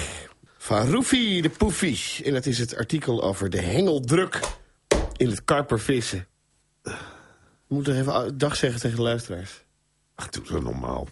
Van 0.59 0.91
Roefie 0.91 1.43
de 1.43 1.51
Poefie. 1.51 2.25
En 2.25 2.33
dat 2.33 2.47
is 2.47 2.59
het 2.59 2.77
artikel 2.77 3.23
over 3.23 3.51
de 3.51 3.61
hengeldruk 3.61 4.41
in 5.17 5.29
het 5.29 5.45
karpervissen. 5.45 6.27
We 6.83 6.93
moeten 7.77 7.99
even 8.01 8.39
dag 8.39 8.57
zeggen 8.57 8.81
tegen 8.81 8.97
de 8.97 9.03
luisteraars. 9.03 9.65
Ach, 10.15 10.29
doe 10.29 10.47
zo 10.47 10.61
normaal. 10.61 11.09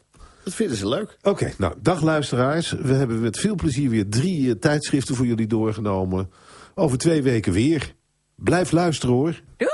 Dat 0.49 0.57
vinden 0.57 0.77
ze 0.77 0.89
leuk. 0.89 1.17
Oké, 1.23 1.53
nou, 1.59 1.75
dag 1.83 2.03
luisteraars. 2.03 2.71
We 2.71 2.93
hebben 2.93 3.21
met 3.21 3.39
veel 3.39 3.55
plezier 3.55 3.91
weer 3.91 4.09
drie 4.09 4.49
eh, 4.51 4.55
tijdschriften 4.59 5.15
voor 5.15 5.27
jullie 5.27 5.47
doorgenomen. 5.47 6.31
Over 6.75 6.99
twee 6.99 7.23
weken 7.23 7.53
weer. 7.53 7.95
Blijf 8.35 8.71
luisteren 8.73 9.15
hoor. 9.15 9.41
Doei! 9.57 9.71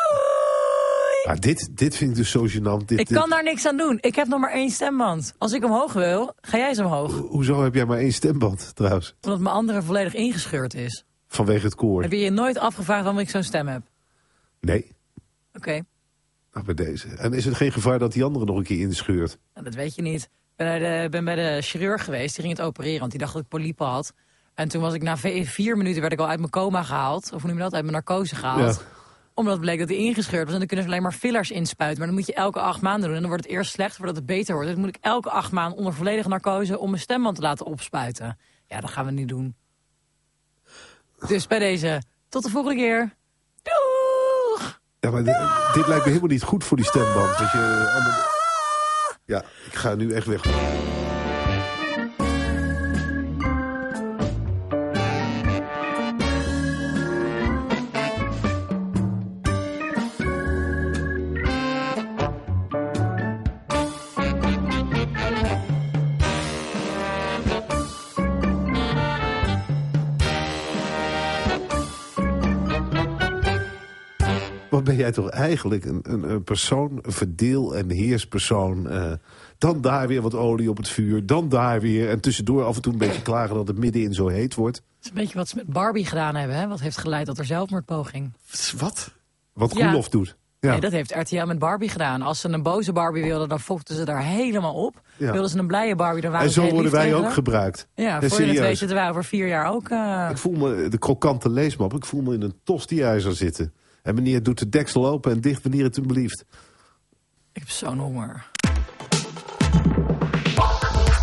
Maar 1.26 1.40
dit, 1.40 1.70
dit 1.74 1.96
vind 1.96 2.10
ik 2.10 2.16
dus 2.16 2.30
zo 2.30 2.46
gênant. 2.48 2.84
Dit, 2.86 2.98
Ik 3.00 3.08
dit- 3.08 3.18
kan 3.18 3.30
daar 3.30 3.42
niks 3.42 3.66
aan 3.66 3.76
doen. 3.76 3.98
Ik 4.00 4.14
heb 4.14 4.26
nog 4.26 4.40
maar 4.40 4.52
één 4.52 4.70
stemband. 4.70 5.34
Als 5.38 5.52
ik 5.52 5.64
omhoog 5.64 5.92
wil, 5.92 6.32
ga 6.40 6.58
jij 6.58 6.68
eens 6.68 6.78
omhoog. 6.78 7.12
Hoezo 7.18 7.62
heb 7.62 7.74
jij 7.74 7.84
maar 7.84 7.98
één 7.98 8.12
stemband 8.12 8.70
trouwens? 8.74 9.14
Omdat 9.20 9.40
mijn 9.40 9.54
andere 9.54 9.82
volledig 9.82 10.14
ingescheurd 10.14 10.74
is. 10.74 11.04
Vanwege 11.28 11.64
het 11.64 11.74
koor. 11.74 12.02
Heb 12.02 12.12
je 12.12 12.18
je 12.18 12.30
nooit 12.30 12.58
afgevraagd 12.58 13.02
waarom 13.02 13.20
ik 13.20 13.30
zo'n 13.30 13.42
stem 13.42 13.66
heb? 13.68 13.82
Nee, 14.60 14.92
Oké, 15.54 15.80
nou, 16.52 16.64
bij 16.66 16.74
deze. 16.74 17.08
En 17.08 17.32
is 17.32 17.44
het 17.44 17.54
geen 17.54 17.72
gevaar 17.72 17.98
dat 17.98 18.12
die 18.12 18.24
andere 18.24 18.44
nog 18.44 18.56
een 18.56 18.62
keer 18.64 18.80
inscheurt? 18.80 19.38
nou, 19.54 19.64
dat 19.66 19.74
weet 19.74 19.94
je 19.94 20.02
niet. 20.02 20.28
Ik 20.56 20.64
ben, 20.64 20.78
bij 20.78 21.02
de, 21.02 21.08
ben 21.08 21.24
bij 21.24 21.34
de 21.34 21.62
chirurg 21.62 22.04
geweest, 22.04 22.34
die 22.34 22.44
ging 22.44 22.56
het 22.56 22.66
opereren, 22.66 22.98
want 22.98 23.10
die 23.10 23.20
dacht 23.20 23.32
dat 23.32 23.42
ik 23.42 23.48
polypen 23.48 23.86
had. 23.86 24.12
En 24.54 24.68
toen 24.68 24.80
was 24.80 24.94
ik 24.94 25.02
na 25.02 25.16
vier 25.16 25.76
minuten 25.76 26.00
werd 26.00 26.12
ik 26.12 26.18
al 26.18 26.28
uit 26.28 26.38
mijn 26.38 26.50
coma 26.50 26.82
gehaald. 26.82 27.32
Of 27.32 27.40
hoe 27.40 27.48
noem 27.48 27.56
je 27.56 27.62
dat? 27.62 27.74
Uit 27.74 27.82
mijn 27.82 27.94
narcose 27.94 28.34
gehaald. 28.34 28.76
Ja. 28.76 28.82
Omdat 29.34 29.52
het 29.52 29.62
bleek 29.62 29.78
dat 29.78 29.88
hij 29.88 29.96
ingescheurd 29.96 30.44
was. 30.44 30.52
En 30.52 30.58
dan 30.58 30.66
kunnen 30.66 30.84
ze 30.84 30.90
alleen 30.90 31.02
maar 31.02 31.12
fillers 31.12 31.50
inspuiten. 31.50 31.98
Maar 31.98 32.06
dan 32.06 32.16
moet 32.16 32.26
je 32.26 32.34
elke 32.34 32.60
acht 32.60 32.80
maanden 32.80 33.02
doen. 33.02 33.14
En 33.14 33.20
dan 33.20 33.30
wordt 33.30 33.44
het 33.44 33.52
eerst 33.52 33.72
slecht 33.72 33.96
voordat 33.96 34.16
het 34.16 34.26
beter 34.26 34.54
wordt. 34.54 34.68
Dus 34.68 34.78
moet 34.78 34.88
ik 34.88 34.98
elke 35.00 35.30
acht 35.30 35.52
maanden 35.52 35.78
onder 35.78 35.94
volledige 35.94 36.28
narcose... 36.28 36.78
om 36.78 36.90
mijn 36.90 37.02
stemband 37.02 37.36
te 37.36 37.42
laten 37.42 37.66
opspuiten. 37.66 38.38
Ja, 38.66 38.80
dat 38.80 38.90
gaan 38.90 39.04
we 39.04 39.10
niet 39.10 39.28
doen. 39.28 39.56
Dus 41.26 41.46
bij 41.46 41.58
deze, 41.58 42.02
tot 42.28 42.42
de 42.42 42.50
volgende 42.50 42.76
keer. 42.76 43.14
Doeg! 43.62 44.80
Ja, 45.00 45.10
maar 45.10 45.24
dit, 45.24 45.38
dit 45.74 45.86
lijkt 45.86 46.04
me 46.04 46.10
helemaal 46.10 46.30
niet 46.30 46.42
goed 46.42 46.64
voor 46.64 46.76
die 46.76 46.86
stemband. 46.86 47.38
Dat 47.38 47.52
je 47.52 47.90
allemaal... 47.94 48.33
Ja, 49.26 49.44
ik 49.66 49.74
ga 49.74 49.94
nu 49.94 50.12
echt 50.12 50.26
weg. 50.26 50.42
Jij 75.04 75.12
toch 75.12 75.28
eigenlijk 75.30 75.84
een, 75.84 76.00
een, 76.02 76.30
een 76.30 76.44
persoon, 76.44 76.98
een 77.02 77.12
verdeel- 77.12 77.76
en 77.76 77.90
heerspersoon. 77.90 78.88
eh, 78.88 79.12
dan 79.58 79.80
daar 79.80 80.08
weer 80.08 80.22
wat 80.22 80.34
olie 80.34 80.70
op 80.70 80.76
het 80.76 80.88
vuur, 80.88 81.26
dan 81.26 81.48
daar 81.48 81.80
weer. 81.80 82.08
En 82.10 82.20
tussendoor 82.20 82.64
af 82.64 82.76
en 82.76 82.82
toe 82.82 82.92
een 82.92 82.98
beetje 82.98 83.22
klagen 83.22 83.54
dat 83.54 83.68
het 83.68 83.78
middenin 83.78 84.14
zo 84.14 84.28
heet 84.28 84.54
wordt. 84.54 84.76
Dat 84.76 84.84
is 85.02 85.08
een 85.08 85.14
beetje 85.14 85.38
wat 85.38 85.48
ze 85.48 85.56
met 85.56 85.66
Barbie 85.66 86.06
gedaan 86.06 86.34
hebben. 86.34 86.56
Hè? 86.56 86.68
Wat 86.68 86.80
heeft 86.80 86.98
geleid 86.98 87.26
tot 87.26 87.38
er 87.38 87.44
zelfmoordpoging. 87.44 88.32
Wat? 88.78 89.10
Wat 89.52 89.76
Ja. 89.76 89.86
Roelof 89.86 90.08
doet. 90.08 90.36
Ja. 90.60 90.70
Nee, 90.70 90.80
dat 90.80 90.92
heeft 90.92 91.14
RTL 91.14 91.44
met 91.46 91.58
Barbie 91.58 91.88
gedaan. 91.88 92.22
Als 92.22 92.40
ze 92.40 92.48
een 92.48 92.62
boze 92.62 92.92
Barbie 92.92 93.22
wilden, 93.22 93.48
dan 93.48 93.60
fokten 93.60 93.94
ze 93.94 94.04
daar 94.04 94.22
helemaal 94.22 94.74
op. 94.74 95.00
Ja. 95.16 95.32
Wilden 95.32 95.50
ze 95.50 95.58
een 95.58 95.66
blije 95.66 95.94
Barbie, 95.96 96.22
dan 96.22 96.30
waren 96.30 96.46
en 96.46 96.52
ze 96.52 96.60
zo 96.60 96.66
heel 96.66 96.74
worden 96.74 96.92
wij 96.92 97.14
ook 97.14 97.32
gebruikt. 97.32 97.88
Ja, 97.94 98.20
voor 98.22 98.40
je 98.40 98.46
het 98.46 98.58
weet 98.58 98.78
zitten 98.78 98.96
wij 98.96 99.08
over 99.08 99.24
vier 99.24 99.46
jaar 99.48 99.72
ook... 99.72 99.88
eh, 99.88 100.28
Ik 100.30 100.38
voel 100.38 100.52
me, 100.52 100.88
de 100.88 100.98
krokante 100.98 101.48
leesmap, 101.50 101.94
ik 101.94 102.04
voel 102.04 102.22
me 102.22 102.34
in 102.34 102.42
een 102.42 102.54
tosti-ijzer 102.64 103.34
zitten. 103.34 103.72
En 104.04 104.14
meneer 104.14 104.42
doet 104.42 104.58
de 104.58 104.68
deksel 104.68 105.06
open 105.06 105.32
en 105.32 105.40
dicht 105.40 105.62
wanneer 105.62 105.84
het 105.84 105.96
hem 105.96 106.06
belieft. 106.06 106.44
Ik 107.52 107.60
heb 107.60 107.68
zo'n 107.68 107.98
honger. 107.98 108.50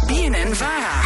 BNN 0.08 0.54
Vara. 0.54 1.01